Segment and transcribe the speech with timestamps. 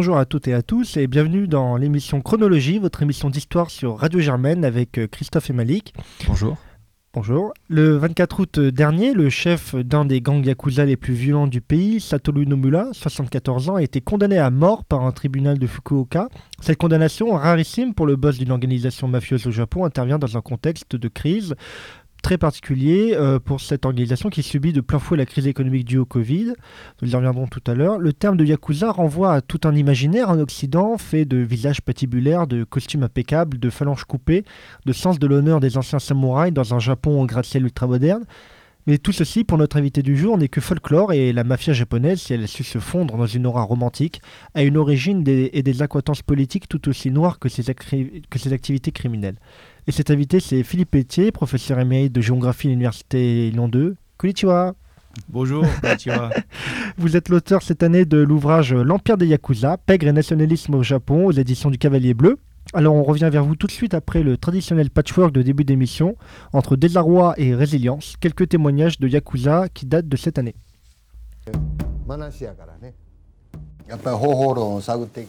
[0.00, 3.98] Bonjour à toutes et à tous et bienvenue dans l'émission Chronologie, votre émission d'histoire sur
[3.98, 5.92] Radio Germaine avec euh, Christophe et Malik.
[6.26, 6.56] Bonjour.
[7.12, 7.52] Bonjour.
[7.68, 12.00] Le 24 août dernier, le chef d'un des gangs yakuza les plus violents du pays,
[12.00, 16.28] Satoru Nomura, 74 ans, a été condamné à mort par un tribunal de Fukuoka.
[16.62, 20.96] Cette condamnation, rarissime pour le boss d'une organisation mafieuse au Japon, intervient dans un contexte
[20.96, 21.56] de crise
[22.20, 25.98] très particulier euh, pour cette organisation qui subit de plein fouet la crise économique due
[25.98, 26.52] au Covid.
[27.02, 27.98] Nous y reviendrons tout à l'heure.
[27.98, 32.46] Le terme de Yakuza renvoie à tout un imaginaire en Occident fait de visages patibulaires,
[32.46, 34.44] de costumes impeccables, de phalanges coupées,
[34.86, 38.24] de sens de l'honneur des anciens samouraïs dans un Japon en gratte-ciel ultra-moderne.
[38.86, 42.22] Mais tout ceci, pour notre invité du jour, n'est que folklore et la mafia japonaise,
[42.22, 44.22] si elle a su se fondre dans une aura romantique,
[44.54, 49.36] a une origine et des acquaintances politiques tout aussi noires que ses activités criminelles.
[49.90, 53.96] Et cet invité, c'est Philippe Pétier, professeur émérite de géographie à l'Université Lyon 2.
[54.18, 54.76] Konnichiwa
[55.28, 56.30] Bonjour, konnichiwa.
[56.96, 61.26] Vous êtes l'auteur cette année de l'ouvrage L'Empire des Yakuza, pègre et nationalisme au Japon,
[61.26, 62.38] aux éditions du Cavalier Bleu.
[62.72, 66.14] Alors on revient vers vous tout de suite après le traditionnel patchwork de début d'émission,
[66.52, 70.54] entre désarroi et résilience, quelques témoignages de Yakuza qui datent de cette année.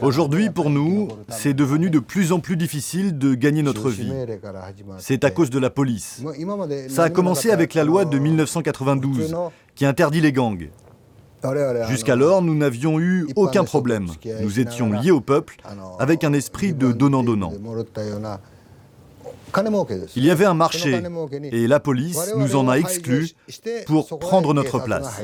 [0.02, 4.12] Aujourd'hui, pour nous, c'est devenu de plus en plus difficile de gagner notre vie.
[4.98, 6.22] C'est à cause de la police.
[6.90, 9.36] Ça a commencé avec la loi de 1992,
[9.76, 10.70] qui interdit les gangs.
[11.90, 14.08] Jusqu'alors, nous n'avions eu aucun problème.
[14.42, 15.58] Nous étions liés au peuple,
[16.00, 17.54] avec un esprit de donnant-donnant.
[20.16, 21.02] Il y avait un marché,
[21.52, 23.32] et la police nous en a exclus
[23.86, 25.22] pour prendre notre place.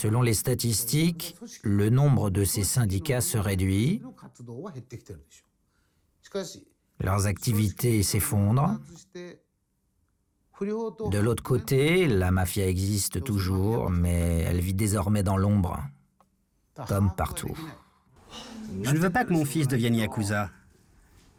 [0.00, 4.00] Selon les statistiques, le nombre de ces syndicats se réduit,
[7.00, 8.78] leurs activités s'effondrent.
[10.60, 15.82] De l'autre côté, la mafia existe toujours, mais elle vit désormais dans l'ombre,
[16.86, 17.58] comme partout.
[18.84, 20.48] Je ne veux pas que mon fils devienne Yakuza,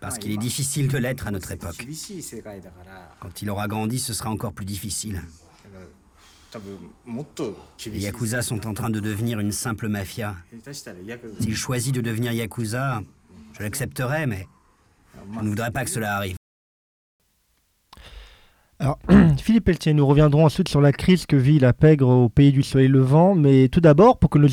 [0.02, 1.88] parce qu'il est difficile de l'être à notre époque.
[3.22, 5.22] Quand il aura grandi, ce sera encore plus difficile.
[7.86, 10.36] Les Yakuza sont en train de devenir une simple mafia.
[11.40, 13.04] S'il choisit de devenir Yakuza,
[13.54, 14.48] je l'accepterai, mais
[15.34, 16.36] je ne voudrais pas que cela arrive.
[18.82, 18.98] Alors,
[19.44, 22.64] Philippe Pelletier, nous reviendrons ensuite sur la crise que vit la pègre au pays du
[22.64, 24.48] soleil levant, mais tout d'abord, pour, que nos,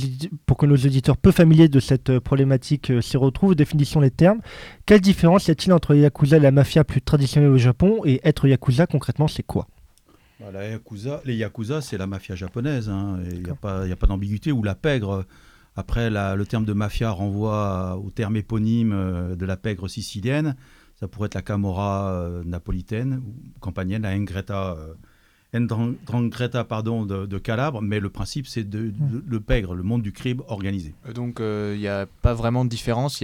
[0.46, 4.10] pour que nos auditeurs peu familiers de cette euh, problématique euh, s'y retrouvent, définissons les
[4.10, 4.40] termes.
[4.84, 8.48] Quelle différence y a-t-il entre Yakuza et la mafia plus traditionnelle au Japon Et être
[8.48, 9.68] Yakuza, concrètement, c'est quoi?
[10.40, 10.50] Bah,
[11.24, 12.88] les Yakuza, c'est la mafia japonaise.
[12.88, 14.52] Hein, il n'y a pas, a pas d'ambiguïté.
[14.52, 15.24] Ou la pègre.
[15.76, 20.56] Après, le terme de mafia renvoie au terme éponyme euh, de la pègre sicilienne.
[20.98, 27.82] Ça pourrait être la Camorra euh, napolitaine ou campanienne, la Ngreta, euh, pardon, de, Calabre.
[27.82, 28.92] Mais le principe, c'est de,
[29.26, 30.94] le pègre, le monde du crime organisé.
[31.14, 33.22] Donc, il n'y a pas vraiment de différence.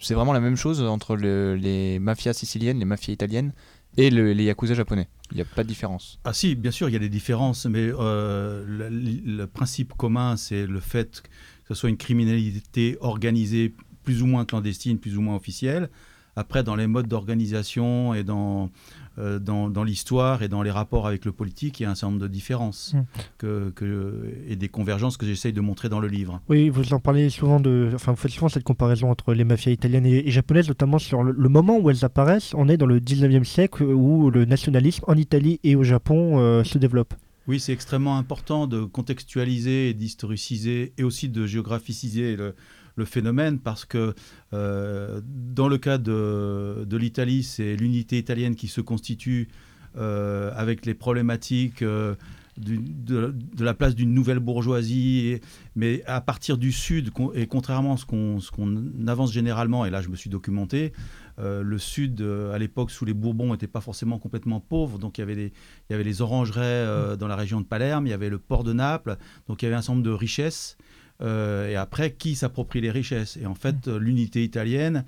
[0.00, 3.52] c'est vraiment la même chose entre les mafias siciliennes, les mafias italiennes
[3.96, 5.08] et les Yakuza japonais.
[5.30, 6.18] Il n'y a pas de différence.
[6.24, 10.66] Ah si, bien sûr, il y a des différences, mais euh, le, principe commun, c'est
[10.66, 11.28] le fait que
[11.68, 15.88] ce soit une criminalité organisée plus ou moins clandestine, plus ou moins officielle.
[16.36, 18.70] Après, dans les modes d'organisation et dans,
[19.18, 22.12] euh, dans, l'histoire et dans les rapports avec le politique, il y a un certain
[22.12, 23.02] nombre de différences mm.
[23.38, 26.40] que, et des convergences que j'essaye de montrer dans le livre.
[26.48, 29.72] Oui, vous en parlez souvent de, enfin, vous faites souvent cette comparaison entre les mafias
[29.72, 32.54] italiennes et, japonaises, notamment sur le, moment où elles apparaissent.
[32.54, 36.64] On est dans le 19e siècle où le nationalisme en Italie et au Japon euh,
[36.64, 37.14] se développe.
[37.46, 42.54] Oui, c'est extrêmement important de contextualiser et d'historiciser et aussi de géographiciser le,
[42.96, 44.14] le phénomène parce que
[44.52, 49.48] euh, dans le cas de, de l'Italie, c'est l'unité italienne qui se constitue
[49.96, 52.14] euh, avec les problématiques euh,
[52.56, 55.40] de, la place d'une nouvelle bourgeoisie,
[55.74, 60.08] mais à partir du Sud, et contrairement à ce qu'on avance généralement, et là je
[60.08, 60.92] me suis documenté,
[61.36, 65.00] le Sud, à l'époque, sous les Bourbons, n'était pas forcément complètement pauvre.
[65.00, 68.06] Donc, il y avait les, il y avait les orangerais dans la région de Palerme,
[68.06, 69.16] il y avait le port de Naples.
[69.48, 70.76] Donc, il y avait un certain nombre de richesses
[71.22, 73.96] euh, et après, qui s'approprie les richesses Et en fait, mm.
[73.96, 75.04] l'unité italienne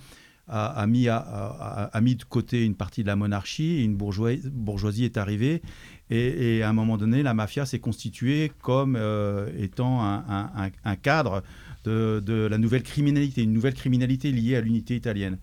[0.48, 5.04] a, mis a, mis de côté une partie de la monarchie, et une bourgeoisie, bourgeoisie
[5.04, 5.60] est arrivée,
[6.08, 11.42] et, à un moment donné, la mafia s'est constituée comme euh, étant un, cadre
[11.84, 15.38] de, de, la nouvelle criminalité, une nouvelle criminalité liée à l'unité italienne.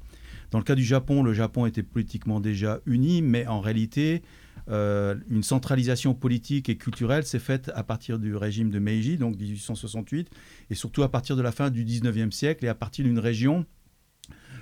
[0.52, 4.22] Dans le cas du Japon, le Japon était politiquement déjà uni, mais en réalité,
[4.70, 9.38] euh, une centralisation politique et culturelle s'est faite à partir du régime de Meiji, donc
[9.38, 10.30] 1868,
[10.70, 13.66] et surtout à partir de la fin du 19e siècle et à partir d'une région,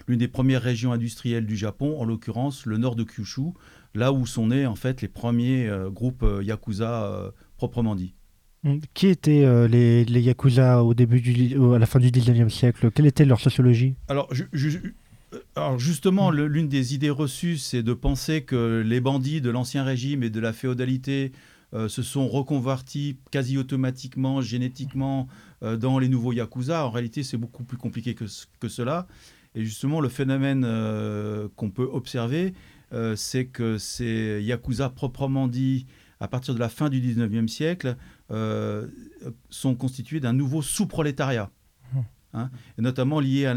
[0.07, 3.51] l'une des premières régions industrielles du Japon, en l'occurrence le nord de Kyushu,
[3.93, 8.15] là où sont nés en fait les premiers euh, groupes euh, yakuza proprement dit.
[8.63, 12.91] Hum, qui étaient les, les, Yakuza au début du, à la fin du 19e siècle?
[12.91, 13.95] Quelle était leur sociologie?
[14.07, 14.31] Alors,
[15.55, 20.23] alors justement, l'une des idées reçues, c'est de penser que les bandits de l'Ancien Régime
[20.23, 21.31] et de la féodalité
[21.87, 25.29] se sont reconvertis quasi automatiquement, génétiquement,
[25.61, 26.85] dans les nouveaux Yakuza.
[26.85, 29.07] En réalité, c'est beaucoup plus compliqué que, cela.
[29.55, 30.63] Et justement, le phénomène
[31.55, 32.53] qu'on peut observer,
[32.93, 35.85] euh, c'est que ces yakuza proprement dit,
[36.19, 37.95] à partir de la fin du 19e siècle,
[38.31, 38.87] euh,
[39.49, 41.49] sont constitués d'un nouveau sous-prolétariat.
[42.33, 43.55] Hein, notamment lié à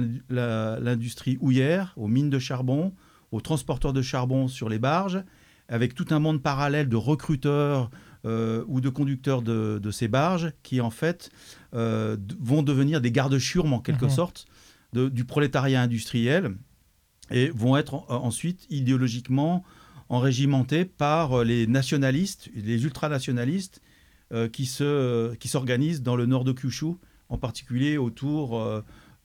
[0.81, 2.93] l'industrie houillère, aux mines de charbon,
[3.31, 5.23] aux transporteurs de charbon sur les barges,
[5.69, 7.91] avec tout un monde parallèle de recruteurs
[8.27, 11.31] euh, ou de conducteurs de, ces barges qui, en fait,
[11.73, 14.11] vont devenir des gardes-churmes, en quelque mmh.
[14.11, 14.47] sorte,
[14.93, 16.57] du prolétariat industriel
[17.31, 19.65] et vont être ensuite idéologiquement
[20.09, 23.81] enrégimentés par euh, les nationalistes, les ultranationalistes
[24.33, 24.67] euh, qui
[25.49, 26.95] s'organisent dans le nord de Kyushu,
[27.35, 28.59] en particulier autour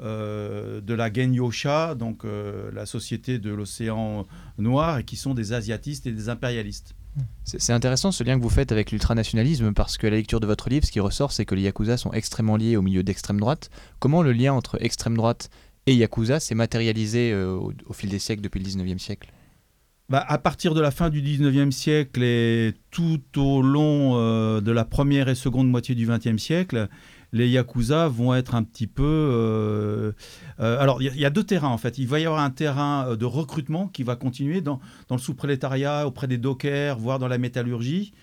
[0.01, 2.23] euh, de la Genyosha, donc
[2.73, 4.25] la société de l'océan
[4.57, 6.95] Noir, et qui sont des asiatistes et des impérialistes.
[7.43, 10.69] C'est intéressant ce lien que vous faites avec l'ultranationalisme parce que la lecture de votre
[10.69, 13.69] livre, ce qui ressort, c'est que les Yakuza sont extrêmement liés au milieu d'extrême droite.
[13.99, 15.49] Comment le lien entre extrême droite
[15.85, 19.31] et Yakuza s'est matérialisé euh, au, fil des siècles depuis le 19e siècle?
[20.09, 24.71] Bah, à partir de la fin du 19e siècle et tout au long euh, de
[24.71, 26.89] la première et seconde moitié du 20e siècle,
[27.31, 29.03] les Yakuza vont être un petit peu...
[29.03, 30.11] Euh,
[30.57, 31.97] alors, il y, a deux terrains en fait.
[31.97, 36.07] Il va y avoir un terrain de recrutement qui va continuer dans, dans le sous-prélétariat,
[36.07, 38.13] auprès des dockers, voire dans la métallurgie.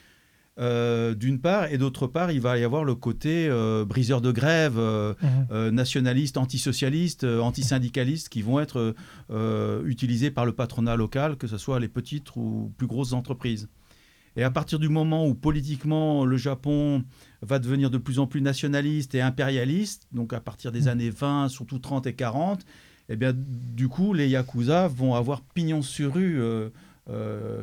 [0.58, 4.32] Euh, d'une part, et d'autre part, il va y avoir le côté euh, briseur de
[4.32, 5.12] grève, euh,
[5.50, 5.74] mhm.
[5.74, 8.94] nationaliste, antisocialiste, antisyndicaliste, qui vont être
[9.84, 13.68] utilisés par le patronat local, que ce soit les petites ou plus grosses entreprises.
[14.36, 17.04] Et à partir du moment où politiquement le Japon
[17.42, 20.88] va devenir de plus en plus nationaliste et impérialiste, donc à partir des mhm.
[20.88, 22.64] années 20, surtout 30 et 40,
[23.08, 26.40] eh bien, du coup, les Yakuza vont avoir pignon sur rue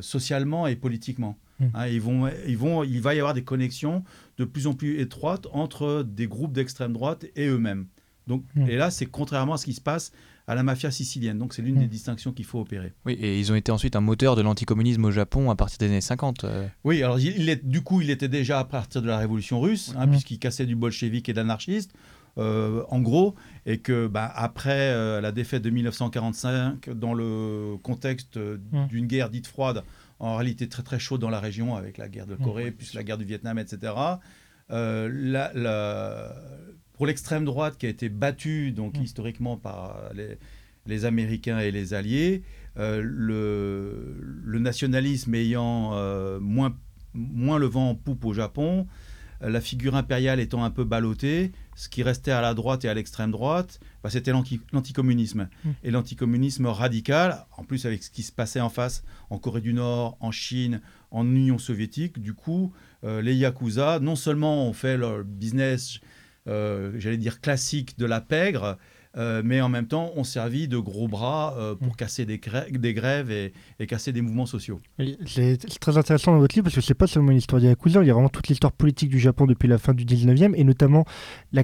[0.02, 1.38] socialement et politiquement.
[1.60, 1.68] Hmm.
[1.74, 4.04] Hein, ils vont, ils vont, il va y avoir des connexions
[4.38, 7.88] de plus en plus étroites entre des groupes d'extrême droite et eux-mêmes.
[8.28, 8.68] Donc, hmm.
[8.68, 10.12] Et là, c'est contrairement à ce qui se passe
[10.48, 11.38] à la mafia sicilienne.
[11.38, 11.90] Donc c'est l'une des hmm.
[11.90, 12.94] distinctions qu'il faut opérer.
[13.06, 15.88] Oui, et ils ont été ensuite un moteur de l'anticommunisme au Japon à partir des
[15.88, 16.44] années 50.
[16.44, 16.68] Euh.
[16.84, 19.94] Oui, alors il est, du coup, il était déjà à partir de la Révolution russe,
[19.98, 21.92] hein, puisqu'il cassait du bolchevique et d'anarchiste.
[22.40, 23.36] Euh, en gros,
[23.68, 28.40] et que bah, après euh, la défaite de 1945, dans le contexte
[28.90, 29.84] d'une guerre dite froide
[30.18, 33.04] en réalité très très chaud dans la région avec la guerre de Corée, plus la
[33.04, 33.94] guerre du Vietnam, etc.
[34.72, 35.10] Euh,
[37.04, 39.04] pour l'extrême droite qui a été battue donc mm.
[39.04, 39.98] historiquement par
[40.86, 42.44] les, Américains et les Alliés,
[42.78, 46.74] euh, le, nationalisme ayant euh, moins,
[47.14, 48.88] moins le vent en poupe au Japon,
[49.42, 52.94] la figure impériale étant un peu ballottée, ce qui restait à la droite et à
[52.94, 54.32] l'extrême droite, bah, c'était
[54.72, 55.50] l'anticommunisme.
[55.66, 55.72] Hmm.
[55.84, 59.74] Et l'anticommunisme radical, en plus avec ce qui se passait en face en Corée du
[59.74, 60.80] Nord, en Chine,
[61.12, 62.72] en Union soviétique, du coup,
[63.04, 68.22] euh, les Yakuza, non seulement ont fait leur business, euh, j'allais dire classique de la
[68.22, 68.78] pègre,
[69.16, 71.96] euh, mais en même temps ont servi de gros bras euh, pour mm.
[71.96, 73.54] casser des, des grèves et,
[73.86, 74.82] casser des mouvements sociaux.
[75.28, 78.02] C'est très intéressant dans votre livre parce que c'est pas seulement une histoire des Yakuza,
[78.02, 80.64] il y a vraiment toute l'histoire politique du Japon depuis la fin du 19e et
[80.64, 81.06] notamment
[81.52, 81.64] la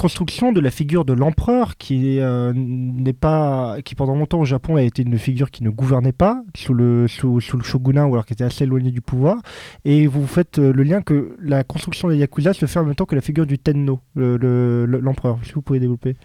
[0.00, 4.76] construction de la figure de l'empereur qui euh, n'est pas qui pendant longtemps au Japon
[4.76, 8.24] a été une figure qui ne gouvernait pas sous le sous, le shogunat ou alors
[8.24, 9.42] qui était assez éloigné du pouvoir
[9.84, 13.04] et vous faites le lien que la construction des yakuza se fait en même temps
[13.04, 16.16] que la figure du tenno l'empereur le, si vous pouvez développer?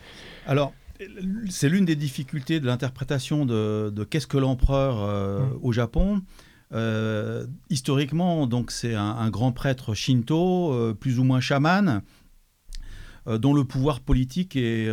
[0.48, 0.72] Alors,
[1.50, 5.60] c'est l'une des difficultés de l'interprétation de, qu'est-ce que l'empereur euh, mm.
[5.62, 6.22] au Japon.
[6.74, 12.02] Euh, historiquement, donc c'est un, grand prêtre shinto, euh, plus ou moins chaman,
[13.26, 14.90] dont le pouvoir politique est,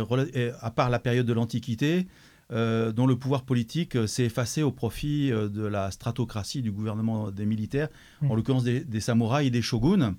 [0.61, 2.07] à part la période de l'Antiquité,
[2.49, 7.89] dont le pouvoir politique s'est effacé au profit de la stratocratie du gouvernement des militaires,
[8.21, 8.31] mm.
[8.31, 10.15] en l'occurrence des, des, samouraïs et des shoguns.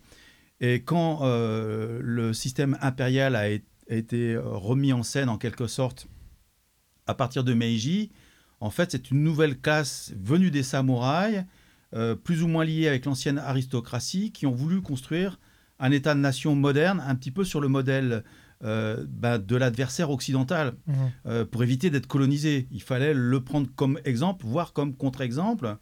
[0.60, 5.66] Et quand le système impérial a été a été euh, remis en scène en quelque
[5.66, 6.06] sorte
[7.06, 8.10] à partir de Meiji.
[8.60, 11.44] En fait, c'est une nouvelle classe venue des samouraïs,
[11.94, 15.38] euh, plus ou moins liée avec l'ancienne aristocratie, qui ont voulu construire
[15.78, 18.24] un État de nation moderne, un petit peu sur le modèle
[18.64, 21.44] euh, bah, de l'adversaire occidental, mmh.
[21.50, 22.68] pour éviter d'être colonisé.
[22.70, 25.76] Il fallait le prendre comme exemple, voire comme contre-exemple.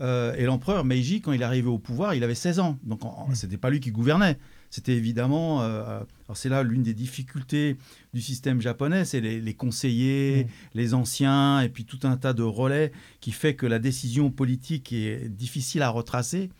[0.00, 2.78] et l'empereur Meiji, quand il est arrivé au pouvoir, il avait 16 ans.
[2.82, 3.00] Donc
[3.34, 4.38] ce n'était pas lui qui gouvernait.
[4.70, 7.76] C'était évidemment, alors c'est là l'une des difficultés
[8.14, 12.92] du système japonais, c'est les, conseillers, les anciens, et puis tout un tas de relais
[13.20, 16.50] qui fait que la décision politique est difficile à retracer.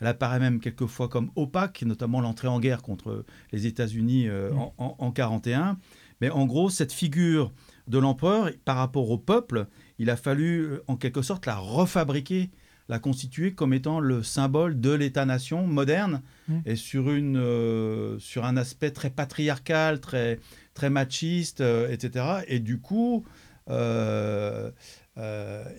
[0.00, 4.94] Elle apparaît même quelquefois comme opaque, notamment l'entrée en guerre contre les États-Unis en, en,
[4.98, 5.76] en 41.
[6.20, 7.52] Mais en gros, cette figure
[7.88, 9.66] de l'empereur, par rapport au peuple,
[9.98, 12.50] il a fallu euh, en quelque sorte la refabriquer,
[12.88, 16.58] la constituer comme étant le symbole de l'État-nation moderne mmh.
[16.66, 20.38] et sur, une, euh, sur un aspect très patriarcal, très,
[20.74, 22.24] très machiste, euh, etc.
[22.46, 23.24] Et du coup,
[23.68, 24.72] eh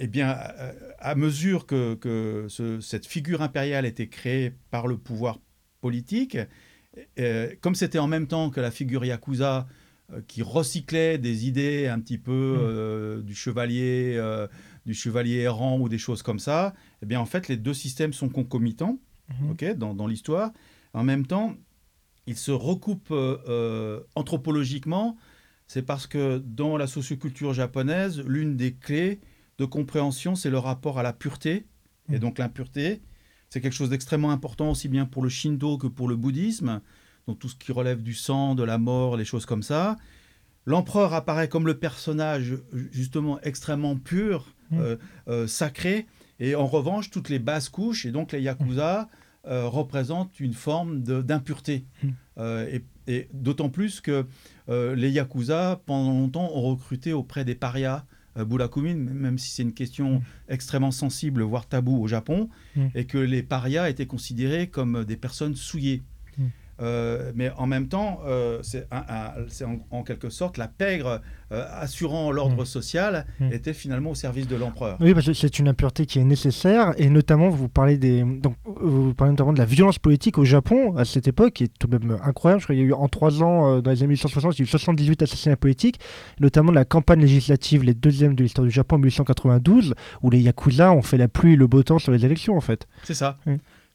[0.07, 0.37] bien,
[0.99, 2.47] à mesure que, que
[2.81, 5.39] cette figure impériale était créée par le pouvoir
[5.79, 6.37] politique,
[7.61, 9.67] comme c'était en même temps que la figure Yakuza
[10.13, 12.59] euh, qui recyclait des idées un petit peu mmh.
[12.61, 14.47] euh, du chevalier, euh,
[14.87, 18.13] du chevalier errant ou des choses comme ça, eh bien en fait les deux systèmes
[18.13, 19.51] sont concomitants, mmh.
[19.51, 20.51] ok, dans, dans l'histoire.
[20.93, 21.55] En même temps,
[22.25, 23.13] ils se recoupent
[24.15, 25.15] anthropologiquement.
[25.67, 29.19] C'est parce que dans la socioculture japonaise, l'une des clés
[29.59, 31.67] de compréhension, c'est le rapport à la pureté.
[32.09, 32.19] Et mmh.
[32.19, 33.01] donc l'impureté,
[33.49, 36.81] c'est quelque chose d'extrêmement important aussi bien pour le Shinto que pour le bouddhisme
[37.27, 39.97] donc tout ce qui relève du sang, de la mort, les choses comme ça.
[40.65, 42.57] L'empereur apparaît comme le personnage
[42.91, 44.79] justement extrêmement pur, mmh.
[44.79, 44.95] euh,
[45.27, 46.07] euh, sacré,
[46.39, 49.09] et en revanche, toutes les basses couches, et donc les yakuza,
[49.47, 51.85] euh, représentent une forme d'impureté.
[52.03, 52.09] Mmh.
[53.07, 54.25] et, d'autant plus que
[54.67, 58.05] les yakuza, pendant longtemps, ont recruté auprès des parias.
[58.35, 60.23] Bulakumin, même si c'est une question mmh.
[60.49, 62.49] extrêmement sensible, voire taboue au Japon,
[62.93, 66.03] et que les parias étaient considérés comme des personnes souillées.
[66.79, 68.87] Euh, mais en même temps, euh, c'est
[69.91, 72.65] en, quelque sorte la pègre euh, assurant l'ordre mm.
[72.65, 73.51] social mm.
[73.51, 74.97] était finalement au service de l'empereur.
[74.99, 78.55] Oui, parce que c'est une impureté qui est nécessaire, et notamment vous parlez des, donc
[78.65, 81.87] vous parlez notamment de la violence politique au Japon à cette époque, qui est tout
[81.87, 82.61] de même incroyable.
[82.61, 84.61] Je crois qu'il y a eu en trois ans, dans les années 1860, il y
[84.61, 85.99] a eu 78 assassinats politiques,
[86.39, 90.91] notamment la campagne législative, les deuxièmes de l'histoire du Japon en 1892, où les yakuza
[90.91, 92.87] ont fait la pluie et le beau temps sur les élections, en fait.
[93.03, 93.37] C'est ça.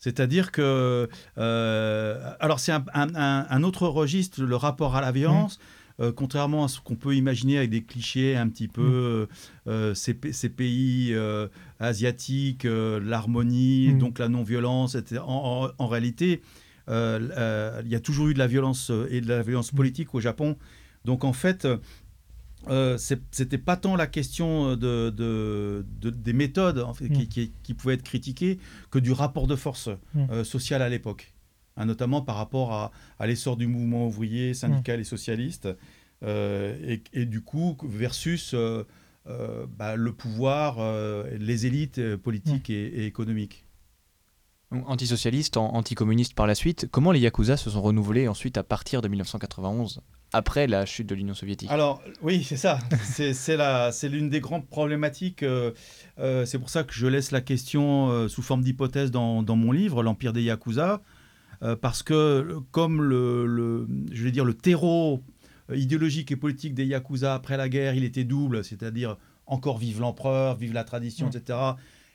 [0.03, 5.59] C'est-à-dire que, euh, alors c'est un, autre registre, le rapport à la violence.
[5.59, 5.63] Mmh.
[6.01, 9.29] Euh, contrairement à ce qu'on peut imaginer avec des clichés un petit peu,
[9.67, 9.71] mmh.
[9.71, 11.15] euh, ces, pays
[11.79, 13.99] asiatiques, l'harmonie, mmh.
[13.99, 16.43] donc la non-violence, en, en, réalité,
[16.89, 20.57] il y a toujours eu de la violence et de la violence politique au Japon.
[21.05, 21.69] Donc en fait,
[22.69, 27.27] euh, c'était pas tant la question de, des méthodes en fait, mm.
[27.27, 28.59] qui, pouvaient être critiquées
[28.91, 30.27] que du rapport de force mm.
[30.31, 31.35] euh, social à l'époque,
[31.77, 32.73] hein, notamment par rapport
[33.19, 35.69] à, l'essor du mouvement ouvrier, syndical et socialiste,
[36.23, 38.85] euh, et, du coup versus euh,
[39.27, 40.79] bah, le pouvoir,
[41.39, 42.73] les élites politiques mm.
[42.73, 43.65] et, économiques.
[44.87, 49.09] Antisocialiste, anticommuniste par la suite, comment les Yakuza se sont renouvelés ensuite à partir de
[49.09, 50.01] 1991
[50.33, 51.71] après la chute de l'Union soviétique.
[51.71, 52.79] Alors oui, c'est ça.
[53.05, 55.43] c'est l'une des grandes problématiques.
[55.43, 55.73] Euh,
[56.19, 59.73] euh, c'est pour ça que je laisse la question euh, sous forme d'hypothèse dans, mon
[59.73, 61.03] livre, L'Empire des Yakuza,
[61.81, 65.23] parce que comme le, je vais dire, le terreau
[65.73, 70.57] idéologique et politique des Yakuza après la guerre, il était double, c'est-à-dire encore vive l'empereur,
[70.57, 71.59] vive la tradition, etc.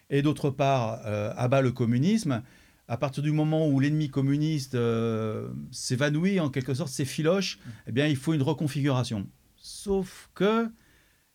[0.10, 1.00] Et d'autre part,
[1.38, 2.42] abat le communisme
[2.88, 8.08] à partir du moment où l'ennemi communiste euh, s'évanouit, en quelque sorte, s'effiloche, eh bien,
[8.08, 9.28] il faut une reconfiguration.
[9.58, 10.70] Sauf que,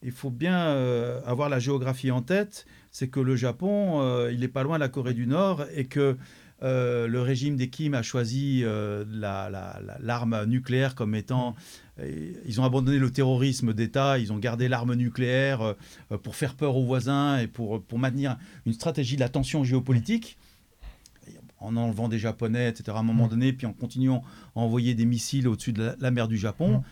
[0.02, 4.40] il faut bien euh, avoir la géographie en tête, c'est que le Japon, euh, il
[4.40, 6.16] n'est pas loin de la Corée du Nord et que
[6.64, 11.56] le régime des Kim a choisi l'arme nucléaire comme étant...
[12.46, 15.74] Ils ont abandonné le terrorisme d'État, ils ont gardé l'arme nucléaire
[16.22, 20.38] pour faire peur aux voisins et pour, pour maintenir une stratégie de la tension géopolitique
[21.62, 23.30] en enlevant des Japonais, etc., à un moment mm.
[23.30, 24.22] donné, puis en continuant
[24.56, 26.78] à envoyer des missiles au-dessus de la, mer du Japon.
[26.78, 26.82] Mm.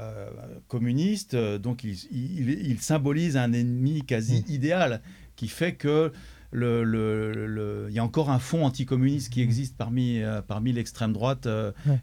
[0.00, 0.30] Euh,
[0.68, 4.52] communiste, euh, donc il, symbolise un ennemi quasi mm.
[4.52, 5.02] idéal
[5.34, 6.12] qui fait que
[6.50, 11.48] le, il y a encore un fond anticommuniste qui existe parmi, euh, parmi l'extrême droite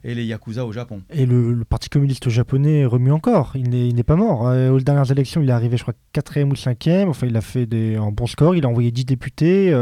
[0.04, 1.02] et les Yakuza au Japon.
[1.10, 4.42] Et le, Parti communiste japonais remue encore, il n'est pas mort.
[4.42, 7.66] aux dernières élections, il est arrivé, je crois, quatrième ou cinquième, enfin il a fait
[7.66, 9.72] des, un bon score, il a envoyé 10 députés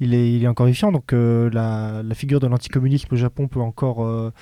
[0.00, 0.92] il est, il est encore vivant.
[0.92, 4.32] Donc euh, la, la, figure de l'anticommunisme au Japon peut encore euh,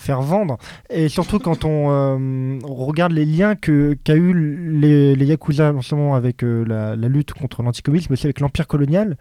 [0.00, 0.58] faire vendre.
[0.88, 4.32] Et surtout quand on, euh, regarde les liens qu'a qu'a eu
[4.80, 8.66] les, les, Yakuza, non seulement avec la, la, lutte contre l'anticommunisme, mais aussi avec l'empire
[8.66, 9.16] colonial.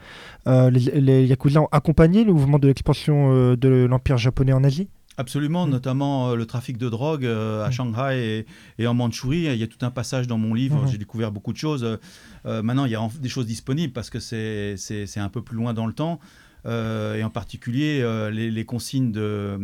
[0.45, 4.88] Les, les, Yakuza ont accompagné le mouvement de l'expansion de l'empire japonais en Asie?
[5.17, 5.69] Absolument, mm.
[5.69, 7.71] notamment le trafic de drogue à mm.
[7.71, 8.45] Shanghai
[8.77, 9.45] et, en Mandchourie.
[9.45, 10.91] Il y a tout un passage dans mon livre, mm-hmm.
[10.91, 12.00] j'ai découvert beaucoup de choses.
[12.45, 15.86] maintenant, il y a des choses disponibles parce que c'est un peu plus loin dans
[15.86, 16.19] le temps.
[16.65, 19.57] Et en particulier les, consignes de,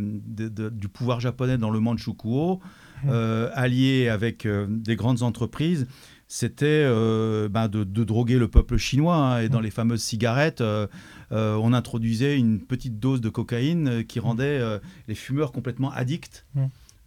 [0.69, 2.61] du pouvoir japonais dans le Manchukuo,
[3.03, 3.09] mm.
[3.53, 5.87] alliées avec des grandes entreprises
[6.27, 9.15] c'était euh, ben, de, droguer le peuple chinois.
[9.15, 9.63] Hein, et dans mm.
[9.63, 10.87] les fameuses cigarettes, euh,
[11.31, 14.23] euh, on introduisait une petite dose de cocaïne qui mm.
[14.23, 16.45] rendait les fumeurs complètement addicts.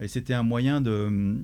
[0.01, 1.37] Et c'était un moyen de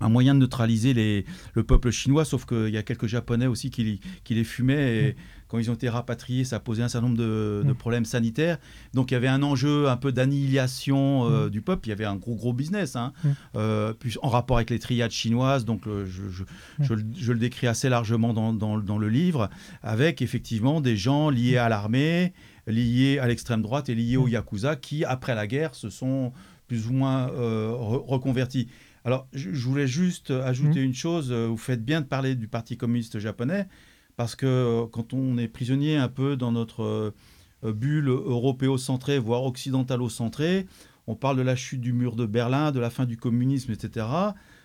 [0.00, 1.24] un moyen de neutraliser les,
[1.54, 4.96] le peuple chinois, sauf qu'il y a quelques Japonais aussi qui, qui les fumaient.
[4.96, 5.14] Et mm.
[5.48, 7.74] quand ils ont été rapatriés, ça posait un certain nombre de, mm.
[7.74, 8.58] problèmes sanitaires.
[8.92, 11.50] Donc il y avait un enjeu un peu d'annihilation euh, mm.
[11.50, 11.88] du peuple.
[11.88, 13.12] Il y avait un gros, gros business, hein.
[13.56, 15.64] euh, en rapport avec les triades chinoises.
[15.64, 19.48] Donc je, je, je, le décris assez largement dans, dans, dans, le livre,
[19.82, 22.32] avec effectivement des gens liés à l'armée,
[22.66, 26.32] liés à l'extrême droite et liés au Yakuza, qui, après la guerre, se sont
[26.66, 28.68] plus ou moins euh, reconvertis.
[29.06, 30.84] Alors, je, voulais juste ajouter mmh.
[30.84, 31.28] une chose.
[31.30, 33.68] Euh, vous faites bien de parler du Parti communiste japonais,
[34.16, 36.82] parce que euh, quand on est prisonnier un peu dans notre
[37.62, 40.66] euh, bulle européo-centrée, voire occidentalo-centrée,
[41.06, 44.06] on parle de la chute du mur de Berlin, de la fin du communisme, etc.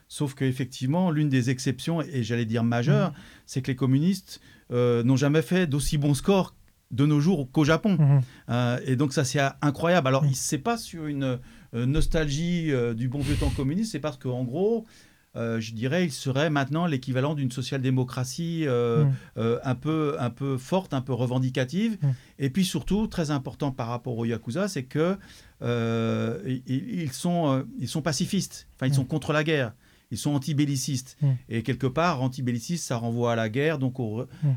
[0.07, 3.15] Sauf qu'effectivement, l'une des exceptions, et j'allais dire majeure, mmh.
[3.45, 6.55] c'est que les communistes n'ont jamais fait d'aussi bons scores
[6.89, 7.97] de nos jours qu'au Japon.
[7.99, 8.53] Mmh.
[8.87, 10.07] et donc ça, c'est incroyable.
[10.07, 11.37] Alors, ce n'est pas sur une euh,
[11.73, 14.85] nostalgie euh, du bon vieux temps communiste, c'est parce qu'en gros,
[15.35, 19.39] euh, je dirais, il serait maintenant l'équivalent d'une social-démocratie mm.
[19.63, 21.97] un, peu, un peu forte, un peu revendicative.
[22.01, 22.09] Mm.
[22.39, 25.17] Et puis surtout, très important par rapport aux Yakuza, c'est que
[25.61, 28.95] ils, sont, ils sont pacifistes, enfin ils mm.
[28.95, 29.73] sont contre la guerre.
[30.11, 31.17] Ils sont anti-bellicistes.
[31.49, 33.95] Et quelque part, anti-belliciste, ça renvoie à la guerre, donc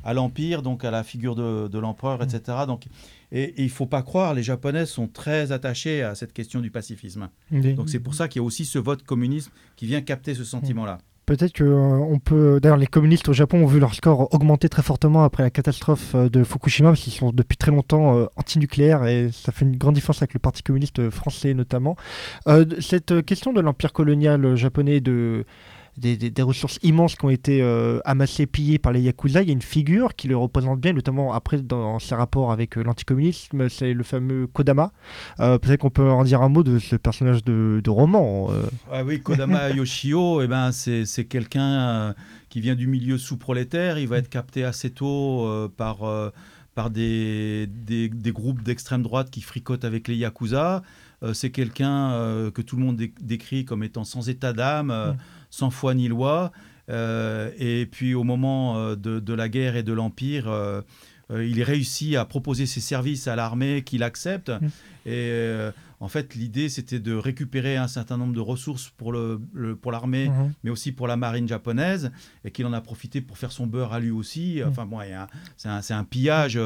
[0.02, 2.58] à l'Empire, donc à la figure de, de l'empereur, etc.
[2.66, 2.87] Donc
[3.32, 6.70] et, il ne faut pas croire, les Japonais sont très attachés à cette question du
[6.70, 7.28] pacifisme.
[7.50, 10.44] Donc c'est pour ça qu'il y a aussi ce vote communisme qui vient capter ce
[10.44, 10.99] sentiment-là.
[11.26, 12.61] Peut-être que euh, on peut.
[12.61, 16.14] D'ailleurs, les communistes au Japon ont vu leur score augmenter très fortement après la catastrophe
[16.14, 19.76] euh, de Fukushima, parce qu'ils sont depuis très longtemps euh, anti-nucléaires et ça fait une
[19.76, 21.97] grande différence avec le Parti communiste français notamment.
[22.81, 25.45] cette question de l'empire colonial japonais de
[25.97, 29.43] des, ressources immenses qui ont été euh, amassées, pillées par les Yakuza.
[29.43, 32.76] Il y a une figure qui le représente bien, notamment après dans ses rapports avec
[32.76, 34.93] euh, l'anticommunisme, c'est le fameux Kodama.
[35.41, 38.50] Euh, peut-être qu'on peut en dire un mot de ce personnage de, roman.
[38.91, 42.15] Ah oui, Kodama Yoshio, eh ben, c'est quelqu'un
[42.49, 43.99] qui vient du milieu sous-prolétaire.
[43.99, 45.99] Il va être capté assez tôt par
[46.75, 50.83] par des, des, groupes d'extrême droite qui fricotent avec les Yakuza.
[51.35, 55.17] c'est quelqu'un que tout le monde décrit comme étant sans état d'âme, mm
[55.54, 56.50] sans foi ni loi.
[56.90, 60.82] Euh, et puis au moment euh, de, la guerre et de l'Empire, euh,
[61.30, 64.50] il réussit à proposer ses services à l'armée qu'il accepte.
[64.50, 64.69] Mm.
[65.06, 69.76] Et en fait, l'idée, c'était de récupérer un certain nombre de ressources pour l'armée, le,
[69.76, 70.50] pour mm-hmm.
[70.64, 72.10] mais aussi pour la marine japonaise,
[72.45, 74.60] et qu'il en a profité pour faire son beurre à lui aussi.
[74.60, 74.69] Mm.
[74.69, 74.99] Enfin bon,
[75.56, 76.58] c'est un, un, pillage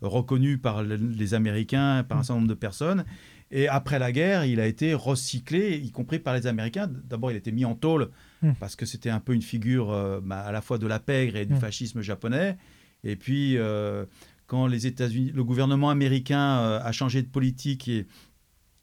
[0.00, 2.24] reconnu par les Américains, par un mm.
[2.24, 3.04] certain nombre de personnes.
[3.50, 6.88] Et après la guerre, il a été recyclé, y compris par les Américains.
[6.88, 8.10] D'abord, il a été mis en tôle
[8.42, 8.52] hmm.
[8.58, 11.36] parce que c'était un peu une figure euh, bah, à la fois de la pègre
[11.36, 11.60] et du hmm.
[11.60, 12.56] fascisme japonais.
[13.04, 14.04] Et puis, euh,
[14.46, 18.06] quand les États-Unis, le gouvernement américain euh, a changé de politique et,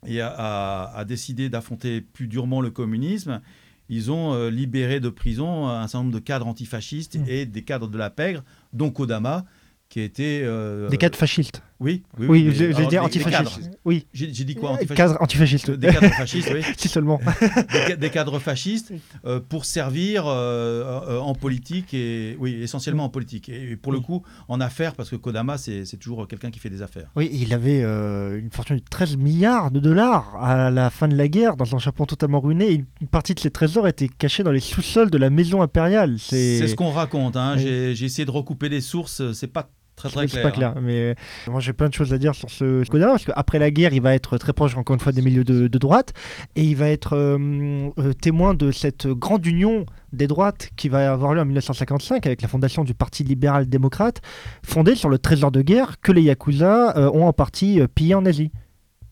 [0.05, 3.41] et a, décidé d'affronter plus durement le communisme,
[3.89, 7.25] ils ont libéré de prison un certain nombre de cadres antifascistes hmm.
[7.27, 9.43] et des cadres de la pègre, dont Kodama,
[9.89, 10.47] qui était...
[10.89, 13.71] des cadres fascistes oui, oui, oui, je, veux dire antifasciste.
[13.83, 14.07] Oui.
[14.13, 15.71] J'ai dit quoi antifasciste Cadre antifasciste.
[15.71, 16.61] Des cadres fascistes, oui.
[16.77, 17.19] si seulement.
[17.99, 18.93] des, cadres fascistes
[19.25, 23.49] euh, pour servir euh, euh, en politique et oui, essentiellement en politique.
[23.49, 26.81] Et pour le coup, en affaires, parce que Kodama, c'est toujours quelqu'un qui fait des
[26.81, 27.09] affaires.
[27.17, 31.27] Oui, il avait une fortune de 13 milliards de dollars à la fin de la
[31.27, 32.85] guerre, dans un Japon totalement ruiné.
[33.01, 36.15] une partie de ses trésors était cachée dans les sous-sols de la maison impériale.
[36.17, 37.35] C'est ce qu'on raconte.
[37.35, 37.57] Hein.
[37.57, 39.33] J'ai essayé de recouper les sources.
[39.33, 39.69] C'est pas
[40.09, 40.43] Très très clair.
[40.43, 40.73] pas clair.
[40.81, 41.13] Mais euh,
[41.47, 44.01] moi j'ai plein de choses à dire sur ce Skoda parce qu'après la guerre, il
[44.01, 46.13] va être très proche encore une fois des milieux de, droite
[46.55, 51.13] et il va être euh, euh, témoin de cette grande union des droites qui va
[51.13, 54.21] avoir lieu en 1955 avec la fondation du Parti libéral-démocrate,
[54.63, 58.51] fondé sur le trésor de guerre que les Yakuza ont en partie pillé en Asie.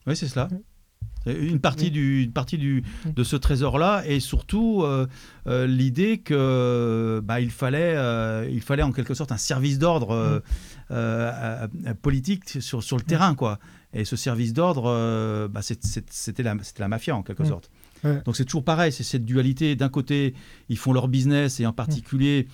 [0.06, 0.48] Oui, c'est cela.
[1.26, 5.06] Une partie, du, une partie du, de ce trésor-là et surtout euh,
[5.46, 10.42] euh, l'idée que bah, il, fallait, euh, il fallait en quelque sorte un service d'ordre
[12.02, 13.34] politique sur, sur le terrain.
[13.34, 13.58] Quoi.
[13.92, 17.70] Et ce service d'ordre, bah, c'était la, la mafia en quelque sorte.
[18.24, 19.76] Donc c'est toujours pareil, c'est cette dualité.
[19.76, 20.34] D'un côté,
[20.68, 22.48] ils font leur business et en particulier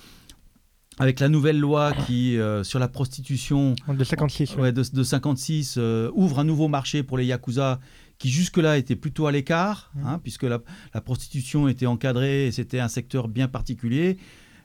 [0.98, 5.78] avec la nouvelle loi qui, sur la prostitution de 56, de, de 56
[6.12, 7.80] ouvre un nouveau marché pour les Yakuza
[8.18, 10.06] qui jusque-là était plutôt à l'écart, mmh.
[10.06, 10.60] hein, puisque la,
[11.00, 14.18] prostitution était encadrée et c'était un secteur bien particulier.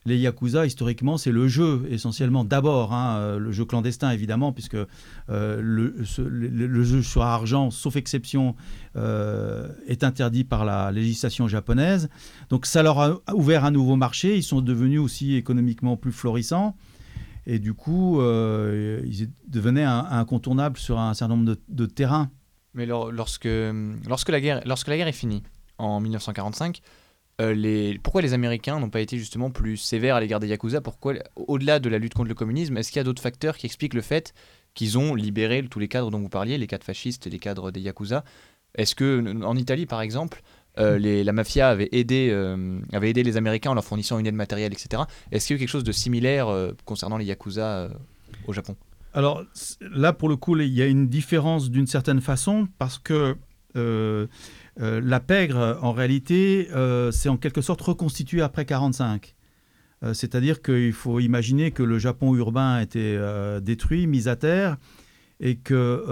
[0.05, 4.75] Les Yakuza, historiquement, c'est le jeu essentiellement d'abord, hein, euh, le jeu clandestin évidemment, puisque
[4.75, 8.55] euh, le, jeu sur argent, sauf exception,
[8.97, 12.09] euh, est interdit par la législation japonaise.
[12.49, 16.75] Donc ça leur a ouvert un nouveau marché, ils sont devenus aussi économiquement plus florissants.
[17.45, 22.31] Et du coup, ils devenaient incontournables sur un certain nombre de, terrains.
[22.73, 23.49] Mais lorsque,
[24.07, 25.43] lorsque, la guerre, lorsque la guerre est finie,
[25.77, 26.81] en 1945,
[27.41, 27.99] euh, les...
[27.99, 30.81] pourquoi les Américains n'ont pas été justement plus sévères à l'égard des Yakuza?
[30.81, 33.65] Pourquoi, au-delà de la lutte contre le communisme, est-ce qu'il y a d'autres facteurs qui
[33.65, 34.33] expliquent le fait
[34.73, 37.71] qu'ils ont libéré tous les cadres dont vous parliez, les cadres fascistes et les cadres
[37.71, 38.23] des Yakuza?
[38.75, 40.41] Est-ce que en Italie, par exemple,
[40.79, 44.25] euh, les, la mafia avait aidé, euh, avait aidé les Américains en leur fournissant une
[44.25, 45.03] aide matérielle, etc.
[45.31, 46.47] Est-ce qu'il y a eu quelque chose de similaire
[46.85, 47.89] concernant les Yakuza
[48.47, 48.75] au Japon?
[49.13, 49.43] Alors
[49.79, 53.35] là, pour le coup, il y a une différence d'une certaine façon parce que
[53.75, 54.27] euh,
[54.79, 59.36] euh, la pègre, en réalité, euh, c'est en quelque sorte reconstitué après 1945.
[60.12, 63.17] C'est-à-dire qu'il faut imaginer que le Japon urbain a été
[63.62, 64.75] détruit, mis à terre,
[65.39, 66.03] et que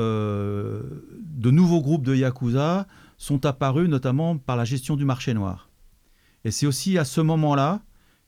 [1.22, 5.70] de nouveaux groupes de Yakuza sont apparus notamment par la gestion du marché noir.
[6.46, 7.82] Et c'est aussi à ce moment-là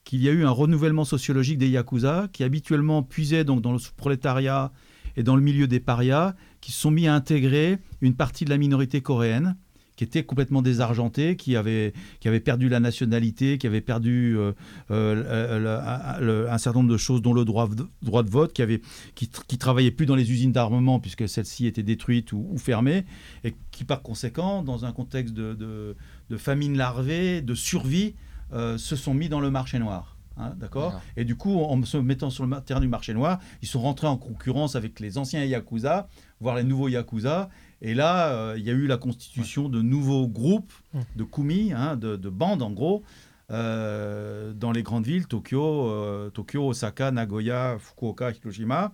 [0.04, 3.80] qu'il y a eu un renouvellement sociologique des Yakuza qui habituellement puisaient donc dans le
[3.96, 4.72] prolétariat
[5.15, 8.50] et dans le milieu des parias, qui se sont mis à intégrer une partie de
[8.50, 9.56] la minorité coréenne
[10.04, 14.52] qui était complètement désargentée, qui avait, qui avait perdu la nationalité, qui avait perdu euh,
[14.92, 17.70] euh, un certain nombre de choses, dont le droit,
[18.02, 18.82] droit de vote, qui, avait,
[19.16, 23.06] qui, qui travaillait plus dans les usines d'armement puisque celles-ci étaient détruites ou, ou, fermées,
[23.46, 25.96] et qui par conséquent, dans un contexte de, de,
[26.30, 28.16] de famine larvée, de survie,
[28.52, 30.18] euh, se sont mis dans le marché noir.
[30.38, 31.00] Hein, d'accord?
[31.16, 34.08] Et du coup, en se mettant sur le terrain du marché noir, ils sont rentrés
[34.08, 36.08] en concurrence avec les anciens Yakuza,
[36.42, 37.50] voire les nouveaux Yakuza.
[37.84, 41.00] Et là, euh, il y a eu la constitution de nouveaux groupes mmh.
[41.17, 43.04] de kumi, hein, de, bandes en gros,
[43.52, 48.93] euh, dans les grandes villes, Tokyo, Tokyo, Osaka, Nagoya, Fukuoka, Hiroshima.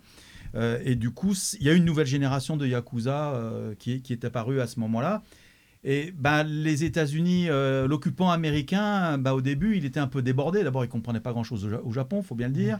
[0.83, 3.39] et du coup, il y a une nouvelle génération de Yakuza
[3.77, 5.23] qui, qui est apparue à ce moment-là.
[5.83, 10.63] Et ben, les États-Unis, euh, l'occupant américain, ben, au début, il était un peu débordé.
[10.63, 12.79] D'abord, il ne comprenait pas grand-chose au, Japon, il faut bien le dire.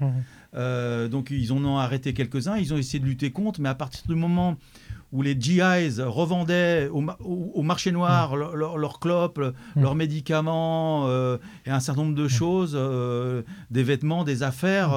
[0.54, 2.58] Euh, donc, ils en ont arrêté quelques-uns.
[2.58, 3.62] Ils ont essayé de lutter contre.
[3.62, 4.58] Mais à partir du moment
[5.12, 9.41] où les GIs revendaient au, marché noir leurs clopes,
[9.76, 12.78] leurs médicaments euh, et un certain nombre de choses,
[13.72, 14.89] des vêtements, des affaires,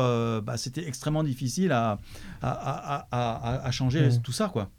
[0.43, 1.99] bah, c'était extrêmement difficile à,
[2.43, 4.49] à, à, à changer tout ça.
[4.49, 4.71] quoi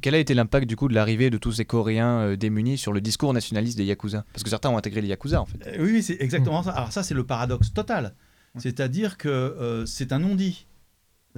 [0.00, 2.92] quel a été l'impact du coup de l'arrivée de tous ces Coréens euh, démunis sur
[2.92, 4.24] le discours nationaliste des Yakuza?
[4.32, 5.58] Parce que certains ont intégré les Yakuza en fait.
[5.66, 6.70] Euh, oui, c'est exactement ça.
[6.70, 8.14] Alors ça, c'est le paradoxe total.
[8.56, 10.66] C'est-à-dire que euh, c'est un non-dit,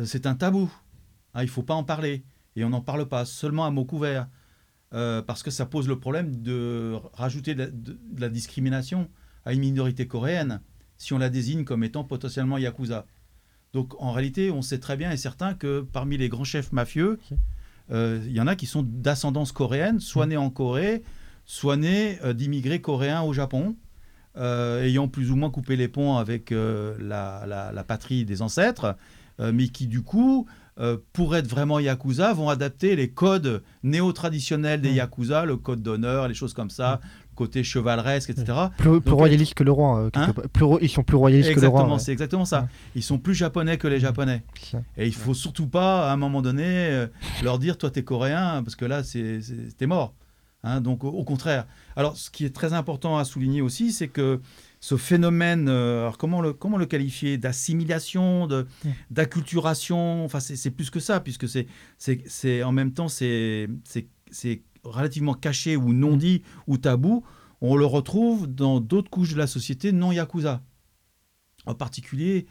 [0.03, 0.73] c'est un tabou.
[1.35, 2.25] Ah, il ne faut pas en parler.
[2.57, 4.29] Et on n'en parle pas, seulement à mots couverts.
[4.91, 9.09] parce que ça pose le problème de rajouter de la, discrimination
[9.45, 10.61] à une minorité coréenne
[10.99, 13.07] si on la désigne comme étant potentiellement Yakuza.
[13.73, 17.19] Donc en réalité, on sait très bien et certain que parmi les grands chefs mafieux,
[17.91, 21.03] euh, il y en a qui sont d'ascendance coréenne, soit nés en Corée,
[21.45, 23.77] soit nés euh, d'immigrés coréens au Japon,
[24.37, 28.97] euh, ayant plus ou moins coupé les ponts avec la, patrie des ancêtres,
[29.41, 30.47] mais qui du coup,
[31.13, 34.97] pour être vraiment yakuza, vont adapter les codes néo-traditionnels des mm.
[34.97, 37.01] yakuza, le code d'honneur, les choses comme ça,
[37.35, 38.59] côté chevaleresque, etc.
[38.77, 40.11] Plus, plus royaliste que le roi.
[40.15, 40.33] Hein
[40.81, 41.99] ils sont plus royalistes que le roi.
[41.99, 42.69] C'est exactement ça.
[42.95, 44.43] Ils sont plus japonais que les japonais.
[44.97, 47.07] Et il faut surtout pas, à un moment donné, euh,
[47.43, 50.15] leur dire toi t'es coréen, parce que là t'es mort.
[50.65, 51.67] Hein, donc au, contraire.
[51.97, 54.41] Alors ce qui est très important à souligner aussi, c'est que
[54.83, 58.49] ce phénomène, euh, alors comment le, comment le qualifier, d'assimilation,
[59.13, 63.69] d'acculturation, enfin c'est plus que ça, puisque c'est en même temps c'est
[64.83, 67.25] relativement caché ou non dit ou tabou,
[67.61, 70.65] on le retrouve dans d'autres couches de la société non yakuza.
[71.65, 72.47] En particulier,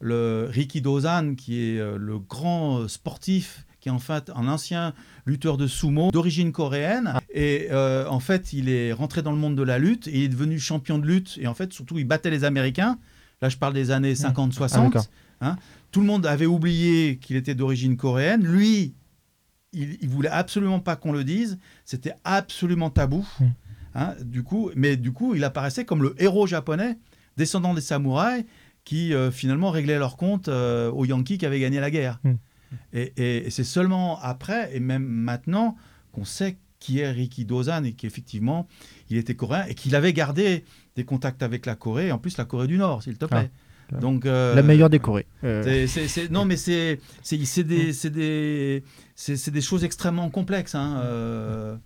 [0.00, 4.94] le Riki Dozan, qui est euh, le grand sportif, qui est en fait un ancien
[5.26, 7.14] lutteur de sumo d'origine coréenne.
[7.32, 10.24] Et euh, en fait, il est rentré dans le monde de la lutte et il
[10.24, 11.38] est devenu champion de lutte.
[11.40, 12.98] Et en fait, surtout, il battait les Américains.
[13.40, 15.06] Là, je parle des années 50-60.
[15.40, 15.56] Ah, hein.
[15.92, 18.42] Tout le monde avait oublié qu'il était d'origine coréenne.
[18.42, 18.94] Lui,
[19.72, 21.56] il, il voulait absolument pas qu'on le dise.
[21.84, 23.24] C'était absolument tabou.
[23.94, 26.98] Hein, du coup, mais du coup, il apparaissait comme le héros japonais,
[27.36, 28.44] descendant des samouraïs,
[28.84, 32.20] qui euh, finalement réglaient leur compte euh, aux Yankees qui avaient gagné la guerre.
[32.24, 32.34] Hmm.
[32.92, 35.76] Et, c'est seulement après, et même maintenant,
[36.12, 38.68] qu'on sait qui est Riki Dozan et qu'effectivement,
[39.10, 42.44] il était coréen et qu'il avait gardé des contacts avec la Corée, en plus la
[42.44, 43.50] Corée du Nord, s'il te plaît.
[43.92, 43.96] Ah.
[44.00, 45.26] Donc, euh, la meilleure des Corées.
[45.44, 45.86] Euh.
[46.30, 46.98] non, mais c'est
[47.32, 48.82] des, des,
[49.50, 50.74] des, choses extrêmement complexes.
[50.74, 51.76] Hein, euh.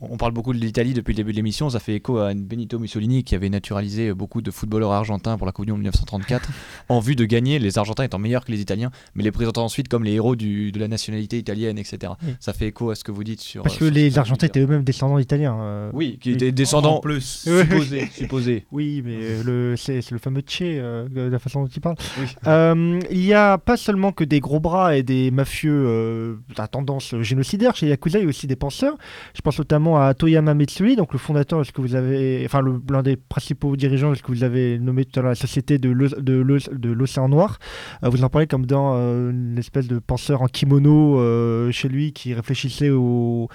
[0.00, 2.78] On parle beaucoup de l'Italie depuis le début de l'émission, ça fait écho à Benito
[2.78, 6.48] Mussolini qui avait naturalisé beaucoup de footballeurs argentins pour la Coupe du Monde 1934
[6.88, 9.88] en vue de gagner, les Argentins étant meilleurs que les Italiens, mais les présentant ensuite
[9.88, 12.12] comme les héros du, de la nationalité italienne, etc.
[12.40, 13.62] Ça fait écho à ce que vous dites sur...
[13.62, 15.58] Parce que les Argentins étaient eux-mêmes descendants d'Italiens.
[15.60, 17.20] Euh, oui, qui étaient descendants plus.
[17.44, 18.08] supposés.
[18.12, 18.66] supposés.
[18.70, 21.96] Oui, mais euh, c'est le fameux Che, euh, de la façon dont il parle.
[23.10, 27.76] il n'y a pas seulement que des gros bras et des mafieux à tendance génocidaire
[27.76, 28.96] chez Yakuza, il y a aussi des penseurs.
[29.34, 33.02] Je pense notamment à Toyama Mitsui, donc le fondateur, est-ce que vous avez, enfin l'un
[33.02, 37.30] des principaux dirigeants, est-ce que vous avez nommé tout à l'heure la société de l'océan
[37.30, 37.58] Noir.
[38.04, 41.88] Euh, vous en parlez comme dans euh, une espèce de penseur en kimono euh, chez
[41.88, 43.48] lui qui réfléchissait au,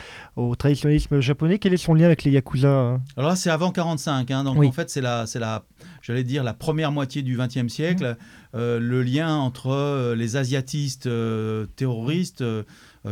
[0.58, 1.60] traditionnalisme japonais.
[1.60, 3.02] Quel est son lien avec les yakuza hein?
[3.16, 5.64] Alors là, c'est avant 45, hein, donc en fait c'est la, c'est la,
[6.02, 8.18] j'allais dire la première moitié du XXe siècle.
[8.54, 8.58] Mmh.
[8.58, 11.10] le lien entre les asiatistes
[11.76, 12.64] terroristes euh,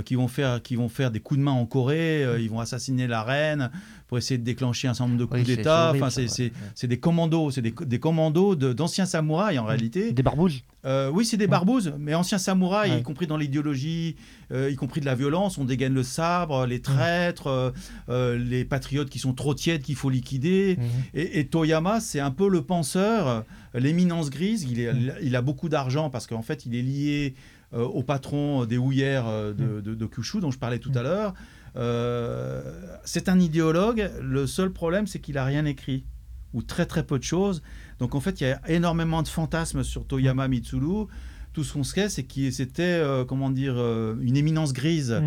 [0.05, 2.61] qui, vont faire, qui vont faire des coups de main en Corée, euh, ils vont
[2.61, 3.69] assassiner la reine
[4.07, 5.91] pour essayer de déclencher un certain nombre de coups d'État.
[5.93, 10.11] Enfin, c'est des commandos, c'est des, des, commandos d'anciens samouraïs en réalité.
[10.11, 14.15] Des barbouzes euh, Oui, c'est des barbouzes, mais anciens samouraïs, y compris dans l'idéologie,
[14.53, 15.57] y compris de la violence.
[15.57, 17.73] On dégaine le sabre, les traîtres,
[18.09, 20.77] les patriotes qui sont trop tièdes, qu'il faut liquider.
[21.13, 24.67] Et, Toyama, c'est un peu le penseur, l'éminence grise.
[24.69, 28.65] Il, est, il a beaucoup d'argent parce qu'en fait, il est lié euh, au patron
[28.65, 29.95] des houillères euh, de, mm.
[29.95, 31.03] de, Kyushu, dont je parlais tout à mm.
[31.03, 31.33] l'heure.
[31.77, 32.61] Euh,
[33.05, 34.11] c'est un idéologue.
[34.21, 36.05] Le seul problème, c'est qu'il n'a rien écrit,
[36.53, 37.61] ou très très peu de choses.
[37.99, 40.51] Donc en fait, il y a énormément de fantasmes sur Toyama mm.
[40.51, 41.07] Mitsuru.
[41.53, 43.75] Tout ce qu'on sait, c'est qu'il c'était, comment dire,
[44.21, 45.21] une éminence grise.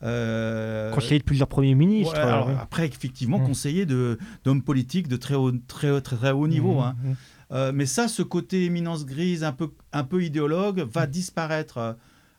[0.00, 2.18] conseiller de plusieurs premiers ministres.
[2.18, 6.80] Après, effectivement, conseiller d'hommes politiques de très haut, très, très, très haut niveau.
[6.80, 6.96] Hein.
[7.52, 11.10] Euh, mais ça, ce côté éminence grise, un peu, un peu idéologue, va mm.
[11.10, 11.96] disparaître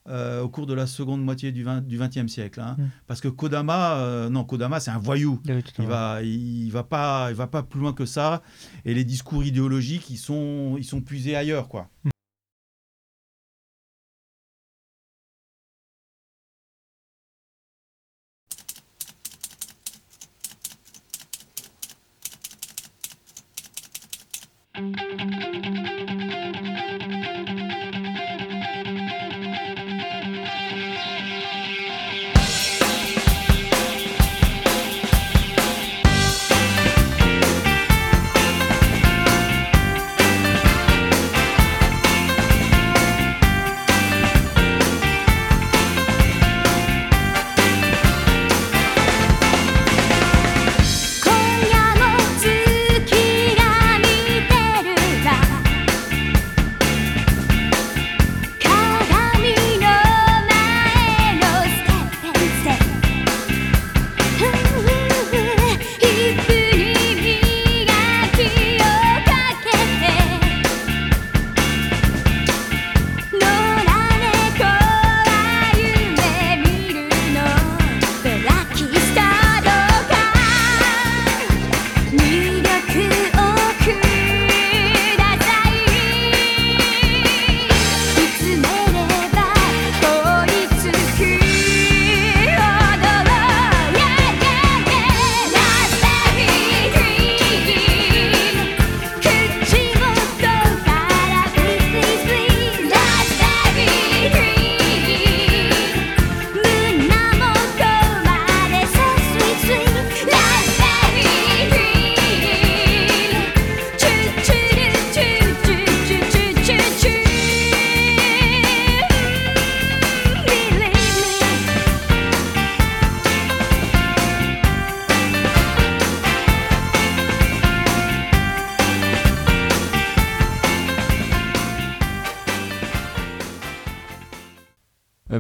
[0.08, 2.62] euh, au cours de la seconde moitié du XXe siècle.
[2.62, 2.76] Hein.
[2.78, 2.84] Mm.
[3.08, 5.42] Parce que Kodama, euh, non, Kodama, c'est un voyou.
[5.80, 8.42] il va, il, va pas, il va pas plus loin que ça.
[8.86, 11.90] Et les discours idéologiques, ils sont, ils sont puisés ailleurs, quoi.
[12.04, 12.10] Mm.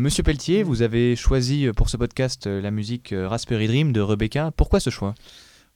[0.09, 3.93] Monsieur Pelletier, vous avez choisi euh, pour ce podcast euh, la musique euh, Raspberry Dream
[3.93, 4.49] de Rebecca.
[4.49, 5.13] Pourquoi ce choix?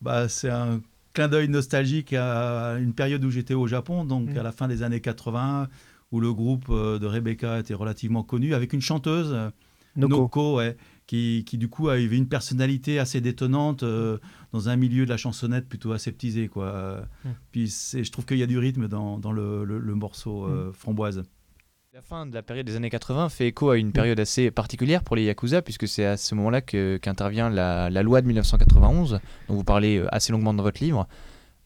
[0.01, 0.81] Bah, C'est un
[1.13, 4.37] clin d'œil nostalgique à une période où j'étais au Japon, donc mm.
[4.39, 5.67] à la fin des années 80,
[6.11, 9.37] où le groupe de Rebecca était relativement connu, avec une chanteuse,
[9.95, 10.59] Noko,
[11.05, 15.69] qui, qui, du coup avait une personnalité assez détonnante dans un milieu de la chansonnette
[15.69, 16.47] plutôt aseptisé.
[16.47, 17.05] Quoi.
[17.23, 17.29] Mm.
[17.51, 20.73] Puis je trouve qu'il y a du rythme dans, dans le, le, morceau mm.
[20.73, 21.21] Framboise.
[21.93, 25.03] La fin de la période des années 80 fait écho à une période assez particulière
[25.03, 29.63] pour les Yakuza, puisque c'est à ce moment-là qu'intervient la, loi de 1991, dont vous
[29.63, 31.07] parlez euh, assez longuement dans votre livre.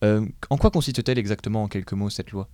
[0.03, 2.49] Euh, en quoi consiste-t-elle exactement, en quelques mots, cette loi?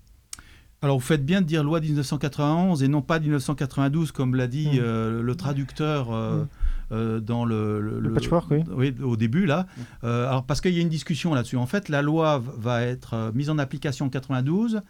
[0.83, 4.79] Alors vous faites bien de dire loi 1991 et non pas 1992 comme l'a dit
[4.79, 5.21] mm.
[5.21, 7.21] le traducteur mm.
[7.21, 8.63] dans le, le, patchwork, oui.
[8.69, 8.95] oui.
[9.01, 9.65] au début là.
[10.03, 11.57] alors parce qu'il y a une discussion là-dessus.
[11.57, 14.81] En fait, la loi va être mise en application en 92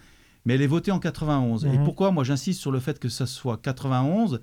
[0.45, 1.65] mais elle est votée en 91.
[1.65, 1.83] Et mhm.
[1.83, 4.41] pourquoi moi j'insiste sur le fait que ça soit 91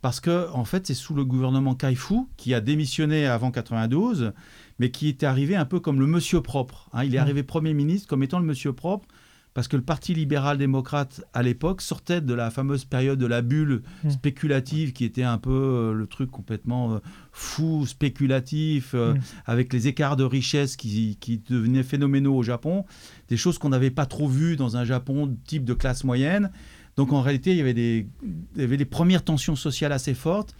[0.00, 4.32] Parce que en fait c'est sous le gouvernement Kaifou qui a démissionné avant 92,
[4.78, 6.88] mais qui était arrivé un peu comme le monsieur propre.
[6.92, 7.04] Hein.
[7.04, 7.22] Il est mhm.
[7.22, 9.06] arrivé Premier ministre comme étant le monsieur propre
[9.54, 13.82] parce que le Parti libéral-démocrate, à l'époque, sortait de la fameuse période de la bulle
[14.02, 14.10] hmm.
[14.10, 16.98] spéculative, qui était un peu euh, le truc complètement euh,
[17.30, 19.20] fou, spéculatif, euh, hmm.
[19.46, 21.16] avec les écarts de richesse qui,
[21.48, 22.84] devenaient phénoménaux au Japon,
[23.28, 26.50] des choses qu'on n'avait pas trop vues dans un Japon type de classe moyenne.
[26.96, 28.08] Donc en réalité, il y avait des,
[28.56, 30.56] il y avait des premières tensions sociales assez fortes.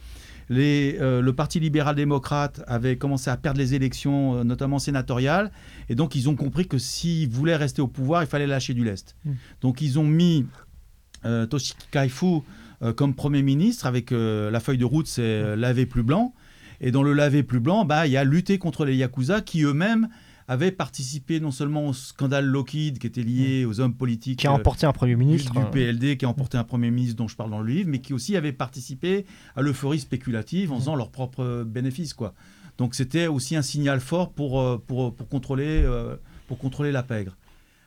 [0.51, 5.51] Euh, le Parti libéral-démocrate avait commencé à perdre les élections, euh, notamment sénatoriales,
[5.89, 8.83] et donc ils ont compris que s'ils voulaient rester au pouvoir, il fallait lâcher du
[8.83, 9.15] lest.
[9.25, 9.33] Hmm.
[9.61, 10.45] Donc ils ont mis
[11.25, 12.41] euh, Toshiki Kaifu
[12.97, 16.35] comme Premier ministre, avec la feuille de route, c'est laver plus blanc.
[16.81, 19.63] Et dans le laver plus blanc, bah, il y a lutter contre les Yakuza qui
[19.63, 20.09] eux-mêmes
[20.47, 23.69] avait participé non seulement au scandale Lockheed qui était lié mm.
[23.69, 26.63] aux hommes politiques qui a emporté un premier ministre du, PLD qui a emporté un
[26.63, 29.99] premier ministre dont je parle dans le livre mais qui aussi avait participé à l'euphorie
[29.99, 30.79] spéculative en mm.
[30.79, 32.33] faisant leurs propres bénéfices quoi
[32.77, 36.15] donc c'était aussi un signal fort pour, euh, pour, pour contrôler euh,
[36.47, 37.35] pour contrôler la pègre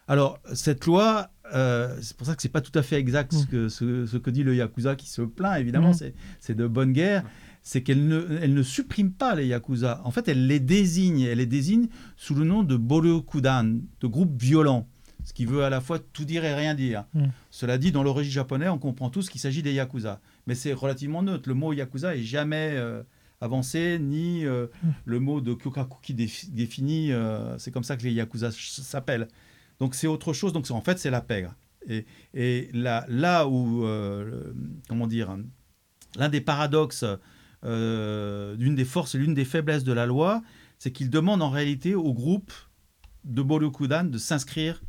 [0.08, 3.44] alors cette loi euh, c'est pour ça que c'est pas tout à fait exact ce,
[3.44, 3.46] mm.
[3.46, 7.24] que, ce, que dit le Yakuza qui se plaint évidemment c'est de bonne guerre
[7.68, 10.00] c'est qu'elle ne, elle ne supprime pas les Yakuza.
[10.04, 11.20] En fait, elle les désigne.
[11.20, 14.88] Elle les désigne sous le nom de Boryokudan, de groupe violent.
[15.22, 17.04] Ce qui veut à la fois tout dire et rien dire.
[17.12, 17.26] Mm.
[17.50, 20.22] Cela dit, dans l'origine japonais, on comprend tous qu'il s'agit des Yakuza.
[20.46, 21.46] Mais c'est relativement neutre.
[21.46, 23.02] Le mot Yakuza est jamais euh,
[23.42, 24.88] avancé, ni euh, mm.
[25.04, 27.12] le mot de Kyokaku qui définit.
[27.12, 29.28] Euh, c'est comme ça que les Yakuza s'appellent.
[29.78, 30.54] Donc c'est autre chose.
[30.54, 31.54] Donc en fait, c'est la pègre.
[31.86, 33.86] Et, et là, là où,
[34.88, 35.36] comment dire,
[36.16, 37.04] l'un des paradoxes
[37.64, 40.42] euh, l'une des forces et l'une des faiblesses de la loi,
[40.78, 42.52] c'est qu'il demande en réalité au groupe
[43.24, 44.82] de Borukudan de s'inscrire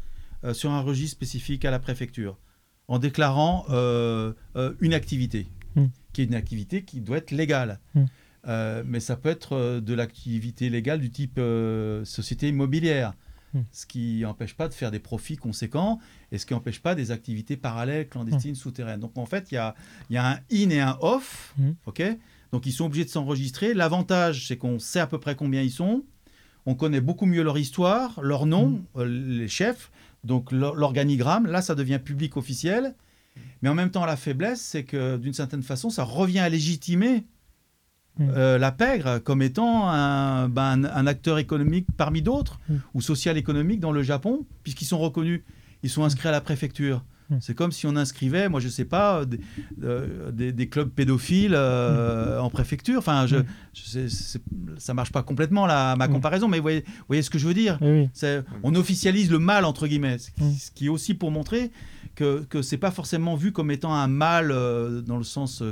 [0.43, 2.37] euh, sur un registre spécifique à la préfecture
[2.87, 4.33] en déclarant euh,
[4.79, 5.85] une activité, hmm.
[6.13, 7.79] qui est une activité qui doit être légale.
[7.93, 8.05] Hmm.
[8.85, 11.39] mais ça peut être de l'activité légale du type
[12.03, 13.13] société immobilière,
[13.53, 13.61] hmm.
[13.71, 15.99] ce qui n'empêche pas de faire des profits conséquents
[16.31, 19.01] et ce qui n'empêche pas des activités parallèles, clandestines, souterraines.
[19.01, 19.75] Donc en fait, il y a,
[20.09, 21.55] y a, un in et un off,
[21.85, 22.01] ok
[22.51, 23.73] donc ils sont obligés de s'enregistrer.
[23.73, 26.03] L'avantage, c'est qu'on sait à peu près combien ils sont.
[26.65, 28.83] On connaît beaucoup mieux leur histoire, leur nom, mm.
[28.97, 29.91] euh, les chefs,
[30.23, 31.47] donc l'organigramme.
[31.47, 32.95] Là, ça devient public officiel.
[33.61, 37.25] Mais en même temps, la faiblesse, c'est que d'une certaine façon, ça revient à légitimer
[38.17, 38.29] mm.
[38.35, 39.87] euh, la pègre comme étant
[40.47, 42.75] ben, un, acteur économique parmi d'autres, mm.
[42.93, 45.43] ou social-économique dans le Japon, puisqu'ils sont reconnus,
[45.83, 47.03] ils sont inscrits à la préfecture.
[47.39, 49.39] C'est comme si on inscrivait, moi je sais pas, des,
[49.83, 52.43] euh, clubs pédophiles euh, hmm.
[52.43, 52.97] en préfecture.
[52.97, 53.37] Enfin, je,
[54.77, 57.79] ça marche pas complètement ma comparaison, mais vous voyez, voyez, ce que je veux dire.
[58.63, 61.71] On officialise le mal entre guillemets, ce qui est aussi pour montrer
[62.15, 65.63] que que c'est pas forcément vu comme étant un mal euh, dans le sens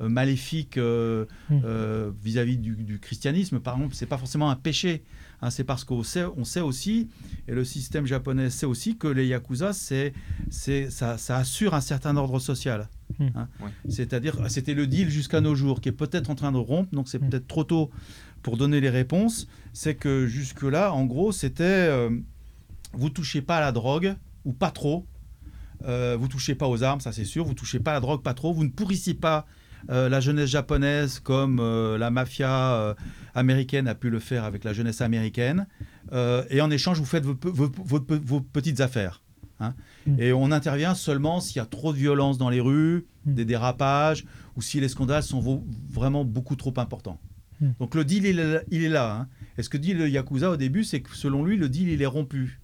[0.00, 0.78] maléfique
[1.48, 3.60] vis-à-vis du, du, christianisme.
[3.60, 5.04] Par exemple, c'est pas forcément un péché.
[5.42, 7.08] Hein, c'est parce qu'on sait, on sait aussi,
[7.48, 10.12] et le système japonais sait aussi, que les yakuza, c'est,
[10.50, 12.88] c'est, ça, assure un certain ordre social.
[13.18, 13.28] Hmm.
[13.34, 13.48] Hein.
[13.88, 17.08] C'est-à-dire, c'était le deal jusqu'à nos jours, qui est peut-être en train de rompre, donc
[17.08, 17.28] c'est hmm.
[17.28, 17.90] peut-être trop tôt
[18.42, 19.48] pour donner les réponses.
[19.72, 22.10] C'est que jusque-là, en gros, c'était euh,
[22.92, 25.06] vous touchez pas à la drogue, ou pas trop.
[25.84, 27.44] Euh, vous touchez pas aux armes, ça c'est sûr.
[27.44, 28.52] Vous touchez pas à la drogue, pas trop.
[28.52, 29.46] Vous ne pourrissez pas
[29.90, 32.94] euh, la jeunesse japonaise comme euh, la mafia euh,
[33.34, 35.66] américaine a pu le faire avec la jeunesse américaine.
[36.50, 39.22] et en échange, vous faites vos, petites affaires.
[39.60, 39.74] Hein.
[40.06, 40.20] Mm.
[40.20, 43.34] Et on intervient seulement s'il y a trop de violence dans les rues, mm.
[43.34, 44.24] des dérapages,
[44.56, 47.18] ou si les scandales sont vraiment beaucoup trop importants.
[47.60, 47.70] Mm.
[47.80, 49.16] Donc le deal, il est, là.
[49.16, 49.28] Hein.
[49.58, 52.02] Et ce que dit le Yakuza au début, c'est que selon lui, le deal, il
[52.02, 52.58] est rompu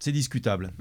[0.00, 0.72] c'est discutable.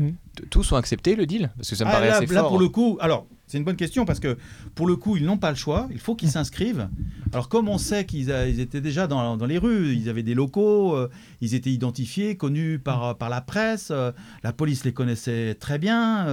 [0.50, 1.52] Tous sont acceptés le deal?
[1.56, 3.64] Parce que ça me ah, paraît là, assez là, pour le coup, alors c'est une
[3.64, 4.38] bonne question parce que
[4.74, 5.88] pour le coup, ils n'ont pas le choix.
[5.92, 6.90] Il faut qu'ils s'inscrivent.
[7.32, 11.10] Alors, comme on sait qu'ils étaient déjà dans, les rues, ils avaient des locaux, euh,
[11.42, 14.12] ils étaient identifiés, connus par, par la presse, euh,
[14.44, 16.28] la police les connaissait très bien.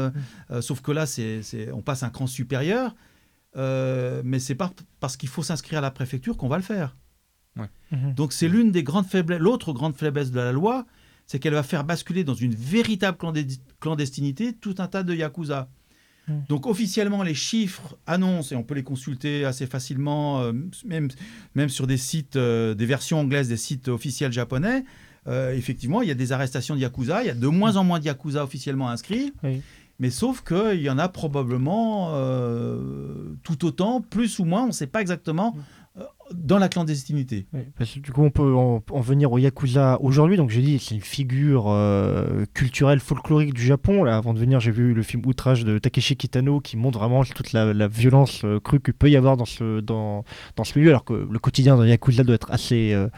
[0.51, 2.95] Euh, sauf que là, c'est, on passe un cran supérieur.
[3.55, 6.97] mais c'est pas parce qu'il faut s'inscrire à la préfecture qu'on va le faire.
[7.57, 8.15] Mhm.
[8.15, 9.39] Donc, c'est l'une des grandes faiblesses.
[9.39, 10.87] L'autre grande faiblesse de la loi,
[11.27, 13.19] c'est qu'elle va faire basculer dans une véritable
[13.81, 15.69] clandestinité tout un tas de yakuza.
[16.33, 16.45] Hmm.
[16.49, 20.53] Donc officiellement, les chiffres annoncent, et on peut les consulter assez facilement, euh,
[20.85, 21.09] même,
[21.55, 24.85] même sur des sites, euh, des versions anglaises des sites officiels japonais,
[25.55, 28.01] effectivement, il y a des arrestations de Yakuza, il y a de moins en moins
[28.01, 29.33] de Yakuza officiellement inscrits.
[30.01, 32.11] Mais sauf qu'il y en a probablement
[33.45, 35.57] tout autant, plus ou moins, on ne sait pas exactement
[36.33, 37.47] dans la clandestinité.
[37.97, 40.37] du coup, on peut en, venir au Yakuza aujourd'hui.
[40.37, 44.05] Donc, j'ai dit, c'est une figure euh, culturelle, folklorique du Japon.
[44.05, 47.23] Là, avant de venir, j'ai vu le film Outrage de Takeshi Kitano qui montre vraiment
[47.25, 50.25] toute la, violence euh, crue qu'il peut y avoir dans ce, dans,
[50.57, 52.93] dans ce milieu, alors que le quotidien d'un Yakuza doit être assez.
[52.93, 53.09] Euh,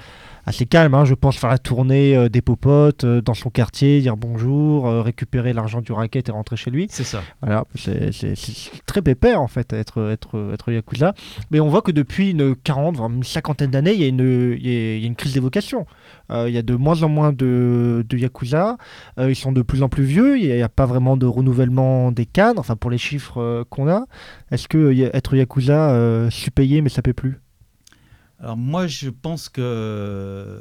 [0.46, 0.94] assez calme.
[0.94, 1.04] Hein.
[1.04, 5.02] Je pense faire la tournée euh, des popotes euh, dans son quartier, dire bonjour, euh,
[5.02, 6.86] récupérer l'argent du racket et rentrer chez lui.
[6.90, 7.22] C'est ça.
[7.42, 8.10] Voilà, c'est
[8.86, 11.14] très pépère en fait être, être, être Yakuza.
[11.50, 14.56] Mais on voit que depuis une 40, voire une cinquantaine d'années, il y, a une,
[14.58, 15.86] il y a une crise d'évocation.
[16.30, 18.76] il y a de moins en moins de, de Yakuza.
[19.18, 20.38] ils sont de plus en plus vieux.
[20.38, 24.06] Il n'y a, pas vraiment de renouvellement des cadres, enfin pour les chiffres qu'on a.
[24.50, 27.43] Est-ce que être Yakuza, je suis payé mais ça ne paie plus?
[28.44, 30.60] Alors moi, je pense que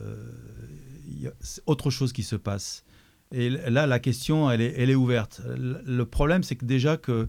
[1.20, 1.32] y a
[1.66, 2.86] autre chose qui se passe.
[3.34, 5.42] Et là, la question, elle est, elle est ouverte.
[5.58, 7.28] Le problème, c'est que déjà que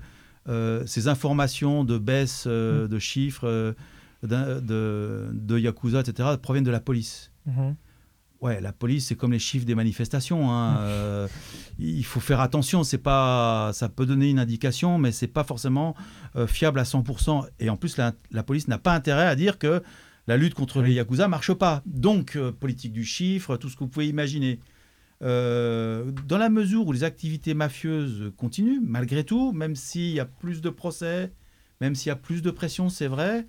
[0.48, 2.88] euh, ces informations de baisse euh, mm.
[2.88, 3.72] de chiffres euh,
[4.22, 4.61] de,
[5.32, 7.32] de, Yakuza, etc., proviennent de la police.
[7.48, 7.74] Mm-hmm.
[8.40, 10.52] Ouais, la police, c'est comme les chiffres des manifestations.
[10.52, 11.26] Hein.
[11.26, 11.28] Mm.
[11.80, 12.84] il faut faire attention.
[12.84, 15.96] C'est pas, ça peut donner une indication, mais c'est pas forcément
[16.46, 17.44] fiable à 100%.
[17.59, 19.82] Et en plus, la, la police n'a pas intérêt à dire que
[20.27, 21.83] la lutte contre les Yakuza marche pas.
[21.87, 24.61] Donc, euh, politique du chiffre, tout ce que vous pouvez imaginer.
[25.22, 30.25] Euh, dans la mesure où les activités mafieuses continuent, malgré tout, même s'il y a
[30.25, 31.33] plus de procès,
[31.81, 33.47] même s'il y a plus de pression, c'est vrai,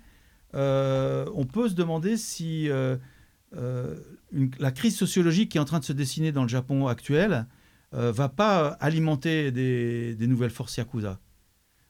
[0.54, 2.68] euh, on peut se demander si
[3.52, 7.46] la crise sociologique qui est en train de se dessiner dans le Japon actuel
[7.92, 11.20] va pas alimenter des, des, nouvelles forces Yakuza.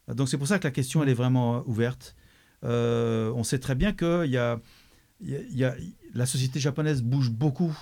[0.09, 2.14] Donc c'est pour ça que la question elle est vraiment ouverte.
[2.64, 4.61] Euh, on sait très bien que y a,
[5.20, 7.76] la société japonaise bouge beaucoup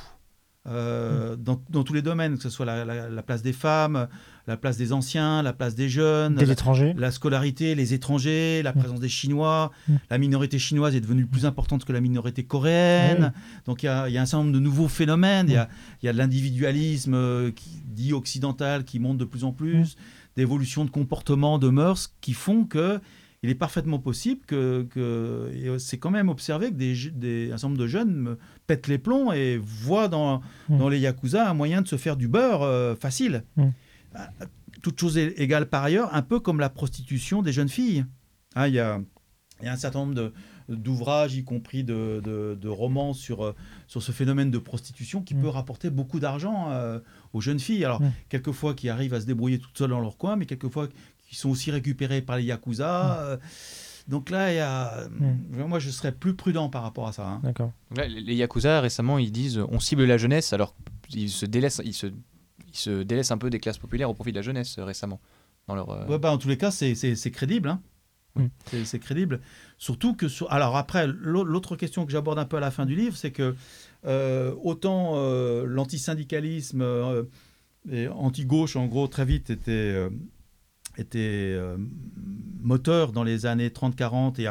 [0.66, 1.56] euh, mm.
[1.68, 4.08] dans, tous les domaines, que ce soit la, place des femmes,
[4.46, 8.72] la place des anciens, la place des jeunes, des étrangers, la scolarité, les étrangers, la
[8.72, 8.78] mm.
[8.78, 9.72] présence des Chinois.
[9.88, 9.94] Mm.
[10.08, 13.34] La minorité chinoise est devenue plus importante que la minorité coréenne.
[13.66, 15.48] Donc il y, a, un certain nombre de nouveaux phénomènes.
[15.50, 15.66] Il
[16.02, 17.50] y a, l'individualisme euh,
[17.84, 19.96] dit occidental qui monte de plus en plus,
[20.36, 23.00] d'évolution de comportement, de mœurs qui font que
[23.44, 27.68] il est parfaitement possible que, que c'est quand même observé que des, des, un certain
[27.68, 28.36] nombre de jeunes
[28.66, 30.40] pètent les plombs et voient dans,
[30.70, 30.78] mm.
[30.78, 33.44] dans les yakuza un moyen de se faire du beurre euh, facile.
[33.56, 33.66] Mm.
[34.14, 34.30] Bah,
[34.80, 38.06] toute chose égale par ailleurs, un peu comme la prostitution des jeunes filles.
[38.54, 38.98] Ah, il y, a,
[39.62, 40.32] y, a, un certain nombre
[40.70, 43.54] d'ouvrages, y compris de, de, romans sur, euh,
[43.88, 45.42] sur ce phénomène de prostitution qui mm.
[45.42, 46.98] peut rapporter beaucoup d'argent euh,
[47.34, 47.84] aux jeunes filles.
[47.84, 50.88] Alors, quelquefois qui arrivent à se débrouiller toutes seules dans leur coin, mais quelquefois
[51.34, 53.20] qui sont aussi récupérés par les Yakuza.
[53.20, 53.36] Euh,
[54.06, 55.08] donc là, il y a...
[55.66, 57.26] moi, je serais plus prudent par rapport à ça.
[57.26, 57.40] Hein.
[57.42, 57.72] D'accord.
[57.96, 60.76] Les Yakuza, récemment, ils disent on cible la jeunesse, alors
[61.10, 64.30] ils se délaissent, ils se, ils se délaissent un peu des classes populaires au profit
[64.30, 65.20] de la jeunesse euh, récemment.
[65.66, 67.68] Dans leur, euh, bah, en tous les cas, c'est crédible.
[67.70, 68.50] Hein.
[68.84, 69.40] C'est crédible.
[69.78, 70.28] Surtout que.
[70.28, 70.52] Sur...
[70.52, 73.56] Alors après, l'autre question que j'aborde un peu à la fin du livre, c'est que
[74.62, 75.16] autant
[75.64, 76.84] l'antisyndicalisme
[77.90, 80.08] et anti-gauche, en gros, très vite était
[80.96, 81.76] était euh,
[82.60, 84.50] moteur dans les années 30-40 et,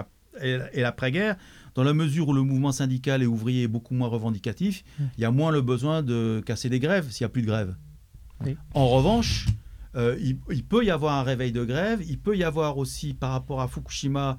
[0.73, 1.37] et, l'après-guerre,
[1.75, 5.03] dans la mesure où le mouvement syndical et ouvrier est beaucoup moins revendicatif, mmh.
[5.17, 7.47] il y a moins le besoin de casser des grèves s'il n'y a plus de
[7.47, 7.75] grève.
[8.73, 9.47] En revanche,
[9.95, 13.31] euh, il, peut y avoir un réveil de grève, il peut y avoir aussi, par
[13.31, 14.37] rapport à Fukushima,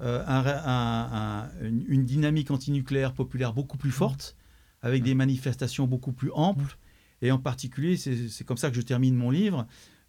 [0.00, 4.36] euh, une, dynamique antinucléaire populaire beaucoup plus forte,
[4.82, 6.76] avec des manifestations beaucoup plus amples.
[7.22, 9.66] Et en particulier, c'est comme ça que je termine mon livre,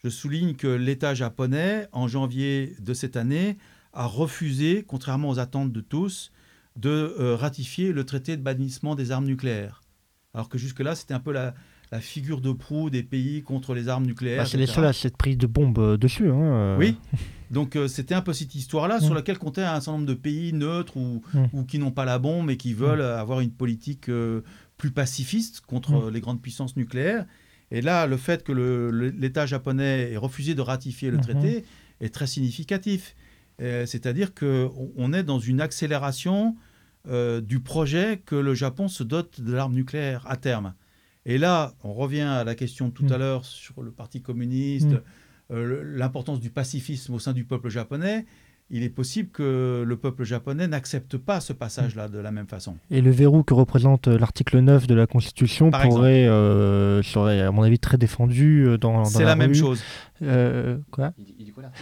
[0.07, 3.57] je souligne que l'État japonais, en janvier de cette année,
[3.91, 6.31] a refusé, contrairement aux attentes de tous,
[6.77, 9.81] de euh, ratifier le traité de bannissement des armes nucléaires.
[10.33, 11.53] Alors que jusque-là, c'était un peu la,
[11.99, 14.43] figure de proue des pays contre les armes nucléaires.
[14.43, 16.29] Bah, c'est les seuls à cette prise de bombe euh, dessus.
[16.29, 16.77] Hein, euh.
[16.77, 16.95] Oui.
[17.51, 19.15] Donc c'était un peu cette histoire-là sur mm.
[19.15, 21.45] laquelle comptait un certain nombre de pays neutres ou, mm.
[21.51, 23.19] ou qui n'ont pas la bombe et qui veulent mm.
[23.19, 24.09] avoir une politique
[24.77, 27.25] plus pacifiste contre les grandes puissances nucléaires.
[27.71, 31.23] Et là, le fait que l'État japonais ait refusé de ratifier le mhm.
[31.23, 31.65] traité
[31.99, 33.15] est très significatif.
[33.61, 36.55] Euh, c'est-à-dire qu'on est dans une accélération
[37.07, 40.73] euh, du projet que le Japon se dote de l'arme nucléaire à terme.
[41.25, 43.19] Et là, on revient à la question tout à mhm.
[43.19, 45.01] l'heure sur le Parti communiste, mhm.
[45.51, 48.25] euh, l'importance du pacifisme au sein du peuple japonais
[48.69, 52.75] il est possible que le peuple japonais n'accepte pas ce passage-là de la même façon.
[52.91, 57.51] Et le verrou que représente euh, l'article 9 de la Constitution pourrait, euh, serait, à
[57.51, 59.81] mon avis, très défendu euh, dans, C'est la même chose.
[60.23, 61.13] Euh, quoi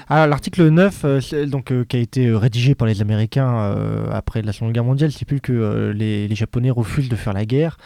[0.09, 3.45] ah, L'article 9, euh, donc, euh, qui a été rédigé par les Américains
[4.11, 7.77] après la Seconde Guerre mondiale, stipule que les, les, Japonais refusent de faire la guerre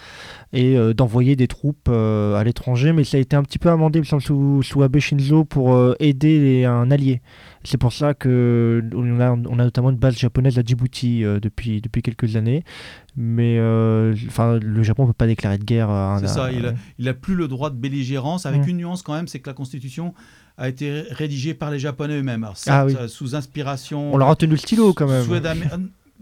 [0.53, 4.05] et d'envoyer des troupes à l'étranger, mais ça a été un petit peu amendé, me
[4.05, 7.21] semble, sous, sous Abe Shinzo pour aider un allié.
[7.63, 11.81] C'est pour ça que on a, on a, notamment une base japonaise à Djibouti depuis,
[11.81, 12.63] depuis quelques années.
[13.15, 13.59] Mais
[14.27, 16.17] enfin, le Japon ne peut pas déclarer de guerre.
[16.19, 18.69] C'est ça, il n'a il a plus le droit de belligérance, avec mm.
[18.69, 20.13] une nuance quand même, c'est que la Constitution
[20.59, 22.45] a été rédigé par les Japonais eux-mêmes.
[22.67, 24.13] Ah euh, sous inspiration.
[24.13, 25.25] On leur a tenu le stylo quand même.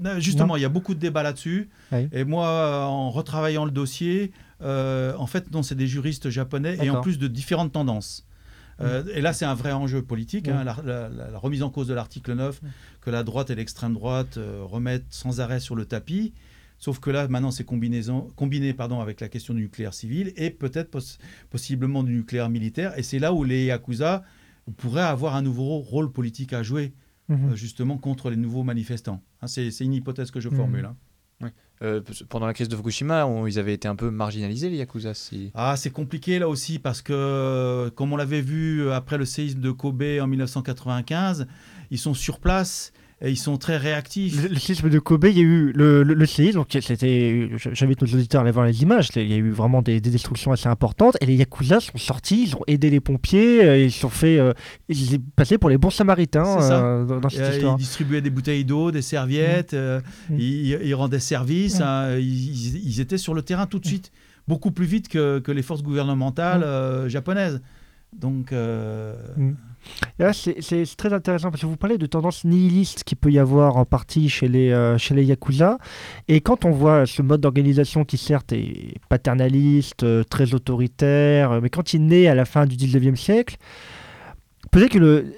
[0.06, 1.70] Euh, justement, il y a beaucoup de débats là-dessus.
[2.14, 4.32] Et moi, en retravaillant le dossier,
[4.62, 8.26] euh, en fait, non, c'est des juristes japonais et en plus de différentes tendances.
[8.80, 11.10] et là, c'est un vrai enjeu politique, hein, la,
[11.40, 12.62] remise en cause de l'article 9,
[13.02, 16.34] que la droite et l'extrême droite remettent sans arrêt sur le tapis.
[16.78, 20.96] Sauf que là, maintenant, c'est combiné pardon, avec la question du nucléaire civil et peut-être
[21.50, 22.98] possiblement du nucléaire militaire.
[22.98, 24.24] Et c'est là où les Yakuza
[24.78, 26.94] pourraient avoir un nouveau rôle politique à jouer,
[27.30, 27.52] mhm.
[27.52, 29.24] euh, justement, contre les nouveaux manifestants.
[29.42, 30.56] Hein, c'est une hypothèse que je mhm.
[30.56, 30.86] formule.
[30.86, 30.96] Hein.
[31.84, 35.14] Euh, pendant la crise de Fukushima, ils avaient été un peu marginalisés, les Yakuza.
[35.54, 39.70] Ah, c'est compliqué là aussi, parce que, comme on l'avait vu après le séisme de
[39.70, 41.48] Kobe en 1995,
[41.92, 44.48] ils sont sur place et ils sont très réactifs.
[44.48, 48.08] Le, séisme de Kobe, il y a eu le, le, séisme, donc c'était, j'invite nos
[48.08, 51.18] auditeurs à aller voir les images, il y a eu vraiment des, destructions assez importantes,
[51.22, 54.54] et les Yakuza sont sortis, ils ont aidé les pompiers, euh, ils sont fait, euh,
[54.88, 57.76] ils sont passés pour les bons samaritains euh, dans, cette histoire.
[57.76, 60.02] Ils distribuaient des bouteilles d'eau, des serviettes, mmh.
[60.30, 60.40] Mmh.
[60.40, 61.84] Ils, rendaient service, mmh.
[61.84, 64.12] hein, ils, étaient sur le terrain tout de suite,
[64.48, 67.62] beaucoup plus vite que, que les forces gouvernementales japonaises.
[68.14, 68.54] Donc
[70.34, 73.86] c'est très intéressant parce que vous parlez de tendances nihilistes qu'il peut y avoir en
[73.86, 75.78] partie chez les, euh, Yakuza.
[76.28, 81.70] Et quand on voit ce mode d'organisation qui certes est paternaliste, euh, très autoritaire, mais
[81.70, 83.58] quand il naît à la fin du 19e siècle,
[84.72, 85.34] peut-être que le,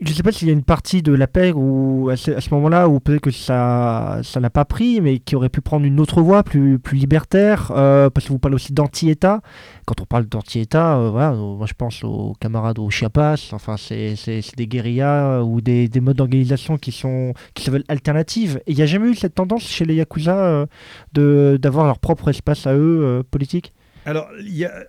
[0.00, 2.88] je sais pas s'il y a une partie de la paix ou à ce, moment-là
[2.88, 6.22] où peut-être que ça ça n'a pas pris, mais qui aurait pu prendre une autre
[6.22, 9.40] voie plus, plus libertaire, euh, parce que vous parlez aussi d'anti-État.
[9.86, 14.16] Quand on parle d'anti-État, euh, voilà, moi je pense aux camarades au Chiapas, enfin c'est
[14.56, 18.60] des guérillas ou des, des modes d'organisation qui sont qui se veulent alternatives.
[18.66, 20.66] Il n'y a jamais eu cette tendance chez les Yakuza euh,
[21.12, 23.73] de d'avoir leur propre espace à eux politique
[24.04, 24.86] alors, il y a,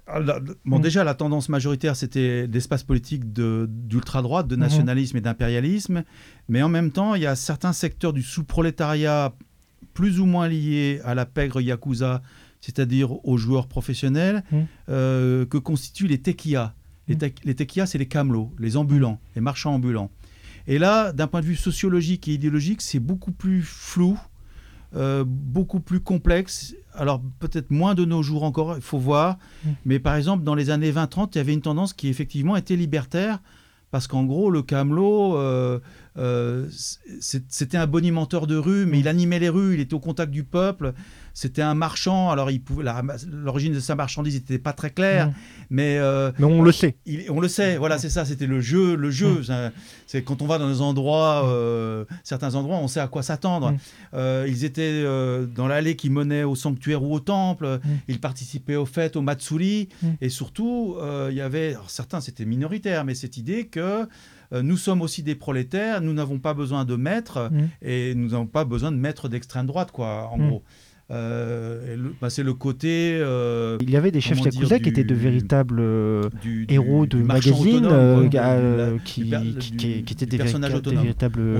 [0.66, 0.82] bon, mm.
[0.82, 4.60] déjà, la tendance majoritaire, c'était d'espace politique d'ultra-droite, de, mm-hmm.
[4.60, 6.04] nationalisme et d'impérialisme.
[6.50, 9.34] Mais en même temps, il y a certains secteurs du sous-prolétariat
[9.94, 12.22] plus ou moins liés à la pègre Yakuza,
[12.60, 14.62] c'est-à-dire aux joueurs professionnels, mm.
[14.90, 16.74] euh, que constituent les tekiya.
[17.08, 20.10] Les, te c'est les camelots, les ambulants, les marchands ambulants.
[20.68, 24.20] Et là, d'un point de vue sociologique et idéologique, c'est beaucoup plus flou
[24.96, 26.76] euh, beaucoup plus complexe.
[26.94, 29.38] Alors peut-être moins de nos jours encore, il faut voir.
[29.64, 29.70] Mm.
[29.86, 32.76] Mais par exemple, dans les années 20-30, il y avait une tendance qui effectivement était
[32.76, 33.40] libertaire.
[33.92, 35.80] Parce qu'en gros, le camelot, euh,
[36.18, 36.68] euh,
[37.22, 40.44] c'était un bonimenteur de rue, mais il animait les rues, il était au contact du
[40.44, 40.94] peuple.
[41.38, 42.50] C'était un marchand, alors
[43.30, 45.34] l'origine de sa marchandise n'était pas très claire, mmh.
[45.70, 46.96] mais, euh, mais on le sait.
[47.30, 48.96] on le sait, voilà, c'est ça, c'était le jeu.
[48.96, 49.72] Le jeu, mmh.
[50.08, 53.76] c'est quand on va dans des endroits, euh, certains endroits, on sait à quoi s'attendre.
[54.14, 55.04] Euh, ils étaient
[55.54, 59.90] dans l'allée qui menait au sanctuaire ou au temple, ils participaient aux fêtes, au matsuri,
[60.22, 60.96] et surtout,
[61.30, 64.08] il y avait, certains c'était minoritaire, mais cette idée que
[64.54, 68.64] nous sommes aussi des prolétaires, nous n'avons pas besoin de maîtres et nous n'avons pas
[68.64, 70.64] besoin de maîtres d'extrême droite, quoi, en gros.
[71.12, 73.16] Euh, bah, c'est le côté.
[73.22, 76.30] Euh, il y avait des chefs yakuza qui étaient de véritables euh,
[76.68, 77.88] héros de magazines,
[79.04, 79.32] qui,
[79.78, 81.60] qui, étaient des, véritables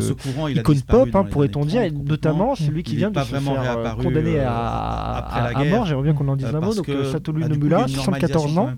[0.50, 5.52] icônes pop, hein, pourrait-on dire, et notamment celui qui vient de se faire condamner à,
[5.70, 5.86] mort.
[5.86, 6.74] J'aimerais bien qu'on en dise un mot.
[6.74, 8.70] Donc Satoru Nomura, 74 ans,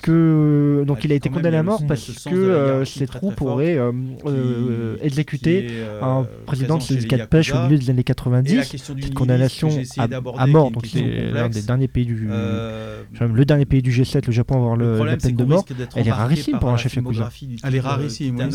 [0.00, 3.78] que donc il a été condamné à mort parce que ses troupes auraient
[5.02, 5.66] exécuté
[6.00, 8.76] un président de syndicat de pêche au milieu des années 90.
[8.76, 9.70] Cette condamnation
[10.38, 10.70] à, mort.
[10.70, 14.54] Donc c'est l'un des derniers pays du, euh, le dernier pays du G7, le Japon,
[14.54, 15.64] à avoir le, la peine de mort.
[15.94, 17.30] Elle est rarissime pour un chef yakuza.
[17.62, 18.48] Elle est rarissime.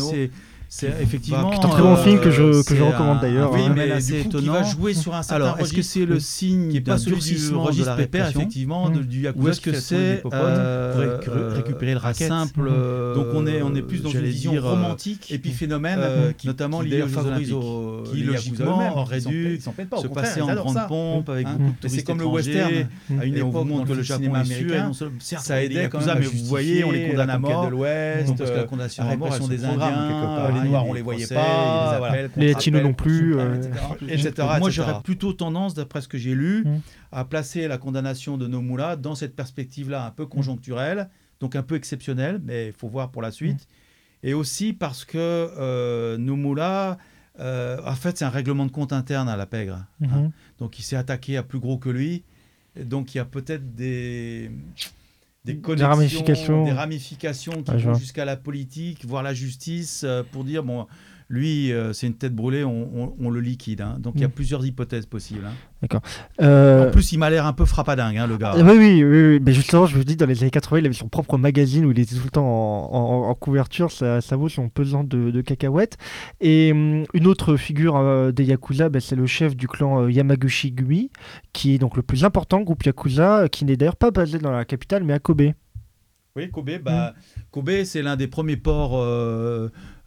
[0.72, 1.50] C'est effectivement.
[1.52, 3.52] C'est un très bon film que je, que je recommande d'ailleurs.
[3.52, 3.72] Oui, hein.
[3.74, 4.52] mais c'est étonnant.
[4.52, 7.96] va jouer sur un certain Alors, est-ce que c'est le signe d'un durcissement de la
[7.96, 11.18] pépère, effectivement, du Yakuza Ou est-ce que c'est euh,
[11.56, 13.14] récupérer le racket simple mmh.
[13.16, 17.02] Donc on est, on est plus dans une vision euh, romantique, épiphénomène, euh, notamment lié
[17.02, 21.76] aux Jeux Olympiques, qui logiquement aurait dû se passer en grande pompe avec beaucoup de
[21.80, 22.86] touristes C'est comme le western
[23.18, 26.18] à une époque où le Japon américain, ça aidait quand même.
[26.20, 29.16] Mais vous voyez, on les condamne à mort de l'Ouest, parce que la condamnation à
[29.16, 32.00] mort, des Indiens, les Noirs, on les voyait pas,
[32.36, 33.36] les Latinos non plus,
[34.08, 34.32] etc.
[34.58, 36.64] Moi, j'aurais plutôt tendance, d'après ce que j'ai lu,
[37.12, 41.08] à placer la condamnation de Nomura dans cette perspective-là un peu conjoncturelle
[41.40, 43.66] donc un peu exceptionnel, mais il faut voir pour la suite.
[44.22, 46.98] Et aussi parce que euh, Noumoula,
[47.38, 49.86] en fait, c'est un règlement de compte interne à la Pègre.
[50.02, 50.06] Hein.
[50.06, 50.30] Mhm.
[50.58, 52.22] Donc il s'est attaqué à plus gros que lui.
[52.76, 54.50] donc il y a peut-être des
[55.44, 60.86] des ramifications, des ramifications qui vont jusqu'à la politique, voire la justice, pour dire bon,
[61.30, 63.80] lui, euh, c'est une tête brûlée, on, le liquide.
[63.80, 63.98] Hein.
[64.00, 64.32] Donc il y a mm.
[64.32, 65.46] plusieurs hypothèses possibles.
[65.46, 65.52] Hein.
[65.80, 66.02] D'accord.
[66.42, 68.54] Euh, en plus, il m'a l'air un peu frappadingue, hein, le gars.
[68.56, 71.08] Oui, oui, oui, Mais justement, je vous dis, dans les années 80, il avait son
[71.08, 72.44] propre magazine où il était tout le temps
[72.92, 73.92] en, couverture.
[73.92, 75.98] Ça, ça, vaut son pesant de, cacahuètes.
[76.40, 80.72] Et hum, une autre figure euh, des Yakuza, bah, c'est le chef du clan Yamaguchi
[80.72, 81.10] Gumi,
[81.52, 84.64] qui est donc le plus important groupe Yakuza, qui n'est d'ailleurs pas basé dans la
[84.64, 85.52] capitale, mais à Kobe.
[86.36, 87.40] Oui, Kobe, bah, mm.
[87.50, 88.96] Kobe c'est l'un des premiers ports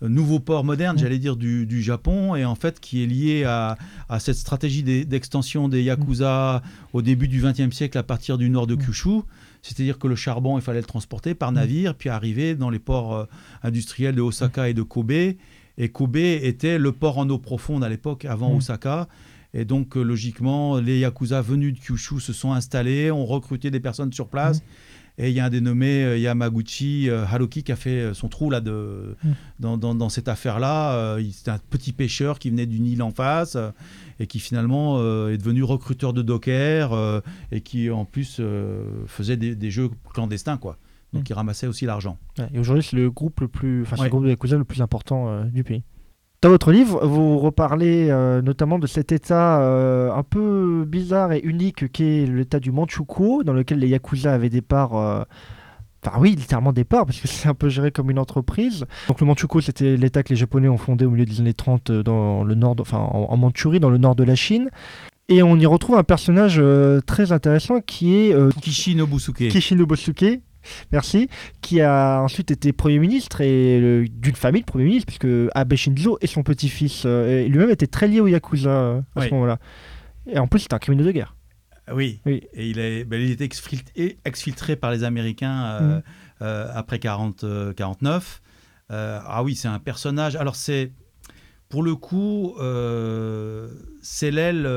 [0.08, 3.78] nouveau port moderne, j'allais dire, du, Japon, et en fait qui est lié à,
[4.20, 6.62] cette stratégie d'extension des Yakuza
[6.94, 9.22] au début du XXe siècle à partir du nord de Kyushu.
[9.62, 13.16] C'est-à-dire que le charbon, il fallait le transporter par navire, puis arriver dans les ports
[13.16, 13.26] euh,
[13.64, 15.12] industriels de Osaka et de Kobe.
[15.12, 19.08] Et Kobe était le port en eau profonde à l'époque, avant Osaka.
[19.54, 23.80] Et donc, euh, logiquement, les Yakuza venus de Kyushu se sont installés, ont recruté des
[23.80, 24.62] personnes sur place.
[25.18, 28.30] Et il y a un dénommé euh, Yamaguchi euh, Haruki qui a fait euh, son
[28.30, 29.78] trou là de, mm.
[29.78, 31.18] dans, cette affaire-là.
[31.32, 33.58] C'était un petit pêcheur qui venait d'une île en face
[34.20, 35.00] et qui finalement
[35.30, 38.42] est devenu recruteur de docker et qui en plus
[39.08, 40.58] faisait des, jeux clandestins.
[40.58, 40.78] quoi.
[41.14, 41.28] Donc mm.
[41.30, 42.18] il ramassait aussi l'argent.
[42.54, 45.46] et aujourd'hui, c'est le groupe le plus, enfin, le groupe de Yakuza le plus important
[45.46, 45.84] du pays.
[46.44, 51.40] Dans votre livre, vous reparlez euh, notamment de cet état euh, un peu bizarre et
[51.40, 54.98] unique qu'est l'état du Manchukuo, dans lequel les Yakuza avaient des parts.
[54.98, 55.24] Euh,
[56.06, 58.86] enfin oui, littéralement des parts, parce que c'est un peu géré comme une entreprise.
[59.08, 61.94] Donc le Manchukuo, c'était l'état que les Japonais ont fondé au milieu des années 30
[61.94, 64.70] dans le nord, enfin en, Mandchourie, dans le nord de la Chine.
[65.30, 66.62] Et on y retrouve un personnage
[67.08, 69.48] très intéressant qui est Kishi Nobusuke.
[69.48, 70.42] Kishi Nobusuke,
[70.92, 71.30] Merci,
[71.62, 76.18] qui a ensuite été Premier ministre et d'une famille de Premier ministre, puisque Abe Shinzo
[76.22, 79.60] et son petit-fils euh, lui-même étaient très liés au Yakuza euh, à ce moment-là.
[80.28, 81.36] Et en plus, c'était un criminel de guerre.
[81.88, 82.22] Ah oui.
[82.26, 82.44] oui.
[82.54, 86.02] Et il a, ben, il était exfiltré, exfiltré, par les Américains
[86.42, 86.72] euh, mm.
[86.76, 87.46] après 40,
[87.76, 88.42] 49.
[88.90, 90.36] ah oui, c'est un personnage.
[90.36, 90.92] Alors, c'est.
[91.70, 92.54] Pour le coup,
[94.04, 94.68] c'est l'aile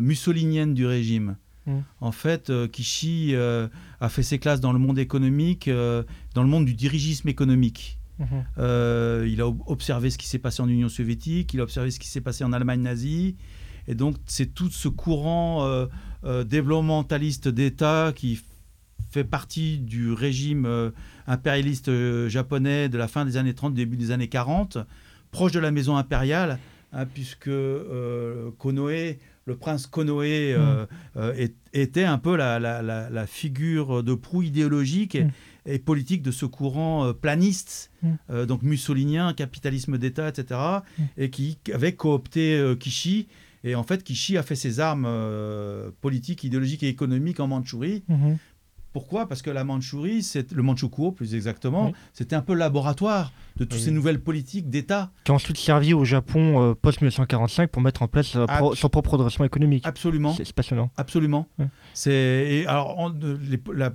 [0.00, 1.36] mussolinienne du régime.
[1.66, 1.78] Mm.
[2.00, 3.68] En fait, euh, Kishi euh,
[4.00, 6.02] a fait ses classes dans le monde économique, euh,
[6.34, 7.98] dans le monde du dirigisme économique.
[8.18, 9.28] Mm-hmm.
[9.28, 12.08] il a observé ce qui s'est passé en Union soviétique, il a observé ce qui
[12.08, 13.36] s'est passé en Allemagne nazie.
[13.88, 15.86] Et donc, c'est tout ce courant
[16.24, 18.40] développementaliste d'État qui
[19.10, 20.92] fait partie du régime
[21.26, 21.90] impérialiste
[22.28, 24.78] japonais de la fin des années 30, début des années 40,
[25.30, 26.58] proche de la maison impériale,
[26.94, 27.50] hein, puisque
[28.56, 30.88] Konoe le prince Konoe euh, mm.
[31.16, 35.78] euh, était un peu la, figure de proue idéologique et, mm.
[35.78, 38.44] politique de ce courant euh, planiste, mm.
[38.44, 40.60] donc mussolinien, capitalisme d'État, etc.,
[41.16, 43.28] et qui avait coopté Kishi.
[43.64, 45.08] Et en fait, Kishi a fait ses armes
[46.00, 48.36] politiques, idéologiques et économiques en Mandchourie mm-hmm.
[48.96, 49.28] Pourquoi?
[49.28, 53.66] Parce que la Mandchourie, c'est le Manchukuo plus exactement, c'était un peu le laboratoire de
[53.66, 55.10] toutes ces nouvelles politiques d'État.
[55.24, 58.38] Qui a ensuite servi au Japon euh, post-1945 pour mettre en place
[58.74, 59.86] son propre redressement économique.
[59.86, 60.32] Absolument.
[60.34, 60.90] C'est passionnant.
[60.96, 61.46] Absolument.
[61.92, 63.12] C'est alors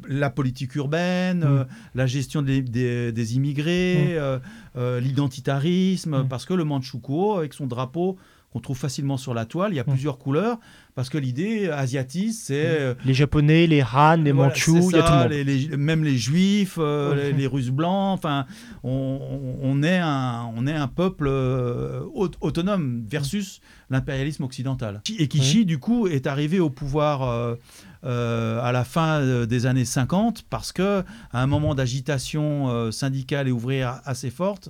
[0.08, 1.48] la, politique urbaine, mm.
[1.48, 1.64] euh,
[1.96, 4.40] la gestion des, des, immigrés, mm.
[4.76, 6.28] euh, l'identitarisme, mm.
[6.28, 8.20] parce que le Manchukuo, avec son drapeau
[8.52, 9.72] qu'on trouve facilement sur la toile.
[9.72, 10.60] Il y a plusieurs couleurs
[10.94, 15.04] parce que l'idée asiatique, c'est euh, les Japonais, les Han, les Mandchous, il y a
[15.04, 15.78] tout le monde.
[15.78, 18.14] même les Juifs, euh, les, Russes blancs.
[18.14, 18.46] Enfin,
[18.84, 25.02] on, est un on est un peuple euh, autonome versus l'impérialisme occidental.
[25.18, 27.58] Et Kishi, du coup, est arrivé au pouvoir.
[28.04, 34.02] à la fin des années 50 parce que à un moment d'agitation syndicale et ouvrière
[34.06, 34.70] assez forte,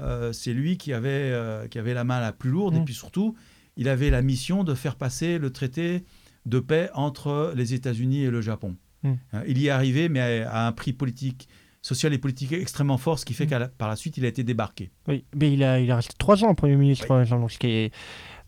[0.00, 2.76] euh, c'est lui qui avait, euh, qui avait la main la plus lourde.
[2.76, 2.84] Et mm.
[2.84, 3.34] puis surtout,
[3.76, 6.04] il avait la mission de faire passer le traité
[6.46, 8.76] de paix entre les États-Unis et le Japon.
[9.02, 9.12] Mm.
[9.32, 11.48] Hein, il y est arrivé, mais à, un prix politique
[11.82, 13.50] social et politique extrêmement fort, ce qui fait mm.
[13.50, 14.90] qu'à par la suite, il a été débarqué.
[15.08, 17.94] Oui, mais il a, il a resté trois ans Premier ministre, ce qui est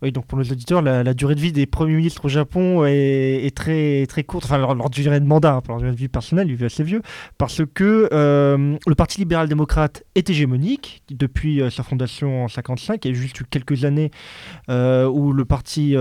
[0.02, 3.56] oui, donc pour nos auditeurs, la, durée de vie des premiers ministres au Japon est,
[3.56, 4.44] très, très courte.
[4.44, 7.02] Enfin, leur, durée de mandat, hein, leur durée de vie personnelle, il est assez vieux,
[7.38, 13.04] parce que euh, le Parti libéral-démocrate est hégémonique depuis euh, sa fondation en 55.
[13.04, 14.10] Il y a juste eu quelques années
[14.68, 15.94] euh, où le Parti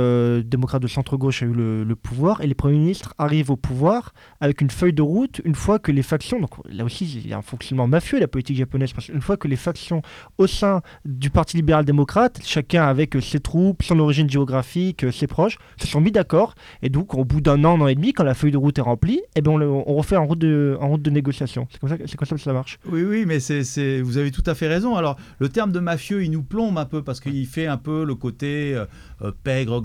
[0.46, 4.62] démocrate de centre-gauche a eu le, pouvoir, et les premiers ministres arrivent au pouvoir avec
[4.62, 7.38] une feuille de route une fois que les factions, donc là aussi il y a
[7.38, 10.02] un fonctionnement mafieux la politique japonaise, parce qu'une fois que les factions
[10.40, 15.86] au sein du Parti libéral-démocrate, chacun avec ses troupes, son origine géographique, ses proches, se
[15.86, 16.56] sont mis d'accord.
[16.82, 18.78] Et donc, au bout d'un an, un an et demi, quand la feuille de route
[18.78, 21.68] est remplie, eh ben, on, refait en route de, en route de négociation.
[21.70, 22.80] C'est comme, ça, comme ça que ça marche.
[22.90, 24.96] Oui, oui, mais c'est, vous avez tout à fait raison.
[24.96, 28.06] Alors, le terme de mafieux, il nous plombe un peu parce qu'il fait un peu
[28.06, 28.82] le côté
[29.22, 29.84] euh, pègre,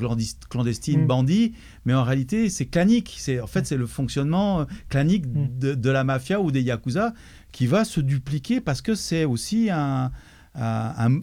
[0.49, 1.07] clandestine, mm.
[1.07, 1.55] bandit.
[1.85, 3.17] Mais en réalité, c'est clanique.
[3.19, 5.59] C'est, en fait, c'est le fonctionnement clanique mm.
[5.59, 7.13] de, de la mafia ou des yakuza
[7.51, 10.13] qui va se dupliquer parce que c'est aussi un,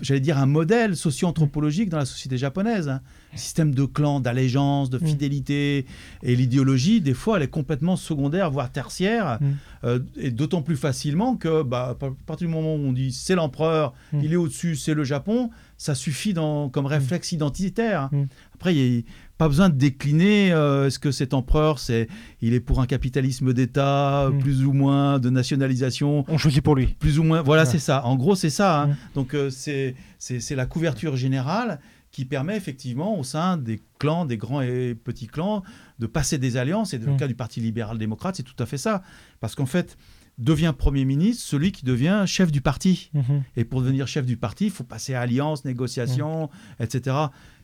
[0.01, 2.89] j'allais dire, un modèle socio-anthropologique dans la société japonaise.
[2.89, 3.01] Hein.
[3.35, 5.07] Système de clan, d'allégeance, de mm.
[5.07, 5.85] fidélité.
[6.21, 9.39] Et l'idéologie, des fois, elle est complètement secondaire, voire tertiaire.
[9.41, 9.45] Mm.
[9.85, 13.35] Euh, et d'autant plus facilement que, bah, à partir du moment où on dit c'est
[13.35, 14.19] l'empereur, mm.
[14.23, 15.49] il est au-dessus, c'est le Japon,
[15.83, 18.09] ça suffit dans, comme réflexe identitaire.
[18.55, 19.03] Après, il y a,
[19.37, 20.53] pas besoin de décliner.
[20.53, 22.07] Euh, est-ce que cet empereur, c'est,
[22.41, 24.39] il est pour un capitalisme d'État, mm.
[24.39, 26.23] plus ou moins de nationalisation?
[26.29, 26.87] On choisit pour lui.
[26.87, 27.41] Plus ou moins.
[27.41, 28.05] Voilà, c'est ça.
[28.05, 28.83] En gros, c'est ça.
[28.83, 28.87] Hein.
[28.87, 28.95] Mm.
[29.15, 31.81] Donc, euh, c'est, c'est, la couverture générale
[32.13, 35.63] qui permet effectivement au sein des clans, des grands et petits clans,
[35.99, 36.93] de passer des alliances.
[36.93, 37.17] Et dans le mm.
[37.17, 39.03] cas du Parti libéral-démocrate, c'est tout à fait ça.
[39.41, 39.97] Parce qu'en fait,
[40.37, 43.11] devient Premier ministre celui qui devient chef du parti.
[43.15, 43.41] Mm-hmm.
[43.57, 47.15] Et pour devenir chef du parti, il faut passer à alliance, négociation, etc.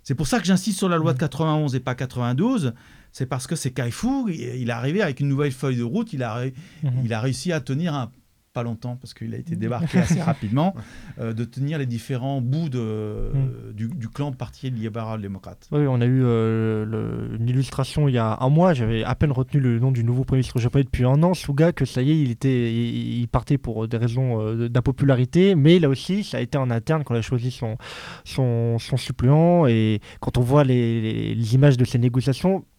[0.03, 2.73] C'est pour ça que j'insiste sur la loi de 91 et pas 92.
[3.11, 6.23] C'est parce que c'est Kaifu, il est arrivé avec une nouvelle feuille de route, il
[6.23, 6.45] a,
[6.83, 6.91] mhm.
[7.03, 8.11] il a réussi à tenir un,
[8.53, 10.75] pas longtemps parce qu'il a été débarqué assez rapidement,
[11.19, 13.73] euh, de tenir les différents bouts de, mm.
[13.73, 15.67] du, clan Parti libéral-démocrate.
[15.71, 19.31] Oui, on a eu euh, une illustration il y a un mois, j'avais à peine
[19.31, 22.11] retenu le nom du nouveau Premier ministre japonais depuis un an, Suga, que ça y
[22.11, 26.41] est, il, était, il, partait pour des raisons euh, d'impopularité, mais là aussi, ça a
[26.41, 27.77] été en interne qu'on a choisi son,
[28.23, 32.63] son, son, suppléant, et quand on voit les, les images de ces négociations,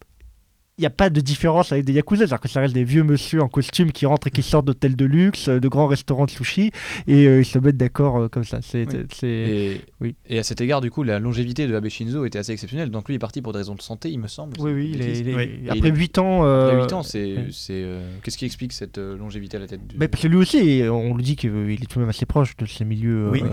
[0.81, 3.41] n'y a pas de différence avec des yakuza, c'est-à-dire que ça reste des vieux monsieur
[3.41, 6.71] en costume qui rentrent et qui sortent d'hôtels de luxe, de grands restaurants de sushi,
[7.07, 8.59] et euh, ils se mettent d'accord euh, comme ça.
[8.61, 8.87] C'est,
[9.23, 10.15] Et, oui.
[10.27, 12.89] et à cet égard, du coup, la longévité de Abe Shinzo était assez exceptionnelle.
[12.89, 14.53] Donc lui est parti pour des raisons de santé, il me semble.
[14.59, 14.91] Oui, oui.
[14.93, 16.43] Il est, Après 8 ans.
[16.43, 17.85] Après 8 ans, c'est, c'est
[18.23, 19.97] qu'est-ce qui explique cette longévité à la tête du...
[19.97, 22.55] Mais parce que lui aussi, on le dit qu'il est tout de même assez proche
[22.57, 23.29] de ces milieux.
[23.29, 23.43] Oui,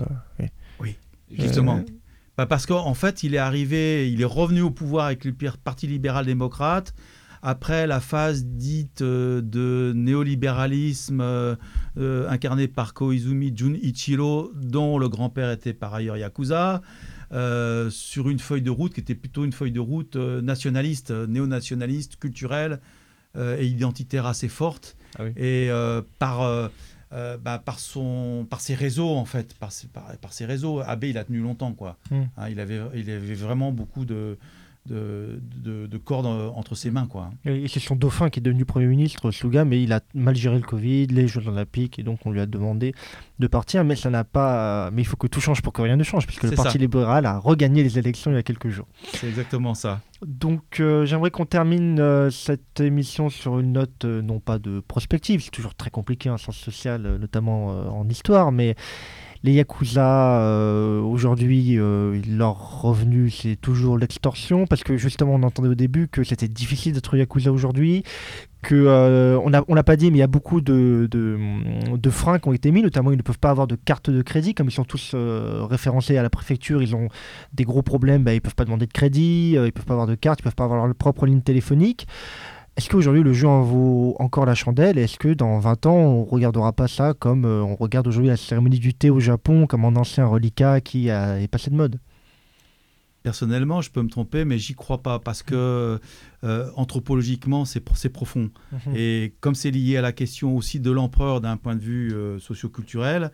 [0.80, 0.96] oui.
[1.30, 1.82] justement.
[2.38, 5.88] Bah, parce qu'en fait, il est arrivé, il est revenu au pouvoir avec le Parti
[5.88, 6.94] libéral-démocrate
[7.42, 11.56] après la phase dite euh, de néolibéralisme euh,
[11.96, 16.82] euh, incarnée par Koizumi Junichiro, dont le grand-père était par ailleurs Yakuza,
[17.90, 22.80] sur une feuille de route qui était plutôt une feuille de route nationaliste, néo-nationaliste, culturelle
[23.36, 24.96] et identitaire assez forte.
[25.18, 25.70] Ah et
[26.18, 26.70] par...
[27.10, 29.70] bah, par, son, par ses réseaux, en fait, par,
[30.22, 30.80] par, ses réseaux.
[30.80, 31.98] Abe, il a tenu longtemps, quoi.
[32.10, 32.22] Hmm.
[32.38, 34.38] Hein, il, avait, il avait vraiment beaucoup de,
[34.88, 35.40] de,
[35.86, 37.06] de, cordes entre ses mains.
[37.06, 37.30] Quoi.
[37.44, 40.56] Et c'est son dauphin qui est devenu Premier ministre, Suga, mais il a mal géré
[40.56, 42.94] le Covid, les Jeux Olympiques, et donc on lui a demandé
[43.38, 44.90] de partir, mais ça n'a pas.
[44.92, 47.26] Mais il faut que tout change pour que rien ne change, puisque le Parti libéral
[47.26, 48.86] a regagné les élections il y a quelques jours.
[49.12, 50.00] C'est exactement ça.
[50.26, 54.80] Donc euh, j'aimerais qu'on termine euh, cette émission sur une note euh, non pas de
[54.80, 58.74] prospective, c'est toujours très compliqué en sens social, notamment en histoire, mais
[59.44, 65.68] les Yakuza, euh, aujourd'hui, euh, leur revenu, c'est toujours l'extorsion, parce que justement, on entendait
[65.68, 68.02] au début que c'était difficile d'être Yakuza aujourd'hui,
[68.62, 72.48] que euh, on n'a pas dit, mais il y a beaucoup de, de, freins qui
[72.48, 74.72] ont été mis, notamment ils ne peuvent pas avoir de carte de crédit, comme ils
[74.72, 77.08] sont tous référencés à la préfecture, ils ont
[77.52, 79.94] des gros problèmes, bah, ils ne peuvent pas demander de crédit, ils ne peuvent pas
[79.94, 82.08] avoir de carte, ils ne peuvent pas avoir leur propre ligne téléphonique.
[82.78, 84.98] Est-ce qu'aujourd'hui le jeu en vaut encore la chandelle?
[84.98, 88.36] Est-ce que dans 20 ans on regardera pas ça comme euh, on regarde aujourd'hui la
[88.36, 91.98] cérémonie du thé au Japon comme un ancien reliquat qui a, est passé de mode?
[93.24, 95.98] Personnellement, je peux me tromper, mais j'y crois pas parce que
[96.44, 98.48] euh, anthropologiquement, c'est profond.
[98.70, 98.94] Mhm.
[98.94, 102.38] Et comme c'est lié à la question aussi de l'empereur d'un point de vue euh,
[102.38, 103.32] socioculturel,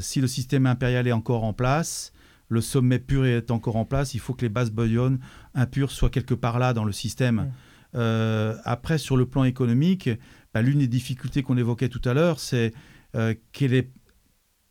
[0.00, 2.12] si le système impérial est encore en place,
[2.48, 5.18] le sommet pur est encore en place, il faut que les bases bouillonnes
[5.54, 7.36] impures soient quelque part là dans le système.
[7.36, 7.50] Mhm.
[7.94, 10.10] Euh, après, sur le plan économique,
[10.54, 12.72] bah, l'une des difficultés qu'on évoquait tout à l'heure, c'est
[13.16, 13.90] euh, quelle, est,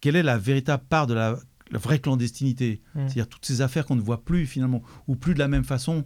[0.01, 1.37] quelle est la véritable part de la,
[1.71, 2.81] vraie clandestinité?
[2.95, 2.99] Mmh.
[3.01, 6.05] C'est-à-dire toutes ces affaires qu'on ne voit plus finalement, ou plus de la même façon.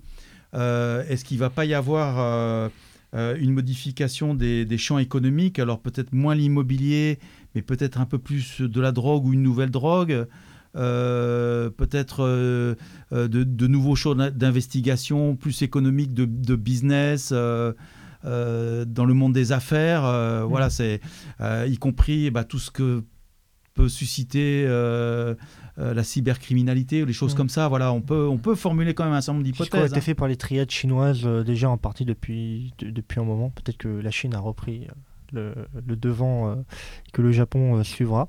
[0.53, 2.70] Euh, est-ce qu'il ne va pas y avoir
[3.14, 5.59] une modification des, des, champs économiques?
[5.59, 7.20] Alors peut-être moins l'immobilier,
[7.55, 10.28] mais peut-être un peu plus de la drogue ou une nouvelle drogue
[10.74, 12.76] peut-être euh,
[13.12, 17.32] euh, de, nouveaux champs d'investigation plus économiques, de, business.
[17.32, 17.76] dans
[18.24, 20.44] le monde des affaires, mm.
[20.44, 21.02] voilà, c'est
[21.42, 23.04] y compris bah, tout ce que
[23.74, 24.66] peut susciter
[25.78, 27.38] la cybercriminalité ou les choses mm.
[27.38, 27.68] comme ça.
[27.68, 29.72] Voilà, on peut, on peut formuler quand même un certain nombre d'hypothèses.
[29.72, 30.02] Ça a été hein.
[30.02, 33.50] fait par les triades chinoises déjà en partie depuis, depuis un moment.
[33.52, 34.88] Peut-être que la Chine a repris
[35.32, 35.54] le,
[35.86, 38.28] le devant et que le Japon suivra.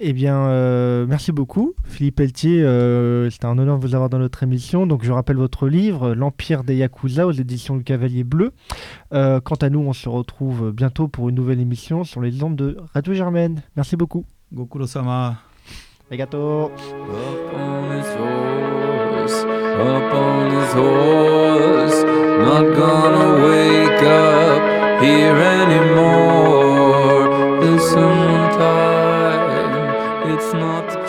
[0.00, 2.62] Eh bien, euh, merci beaucoup, Philippe Pelletier.
[2.62, 4.86] Euh, c'était un honneur de vous avoir dans notre émission.
[4.86, 8.52] Donc, je rappelle votre livre, L'Empire des Yakuza, aux éditions du Cavalier Bleu.
[9.12, 12.54] Euh, quant à nous, on se retrouve bientôt pour une nouvelle émission sur les ondes
[12.54, 13.62] de Radio Germaine.
[13.74, 14.24] Merci beaucoup.
[14.52, 15.38] Goku sama.
[30.54, 31.07] not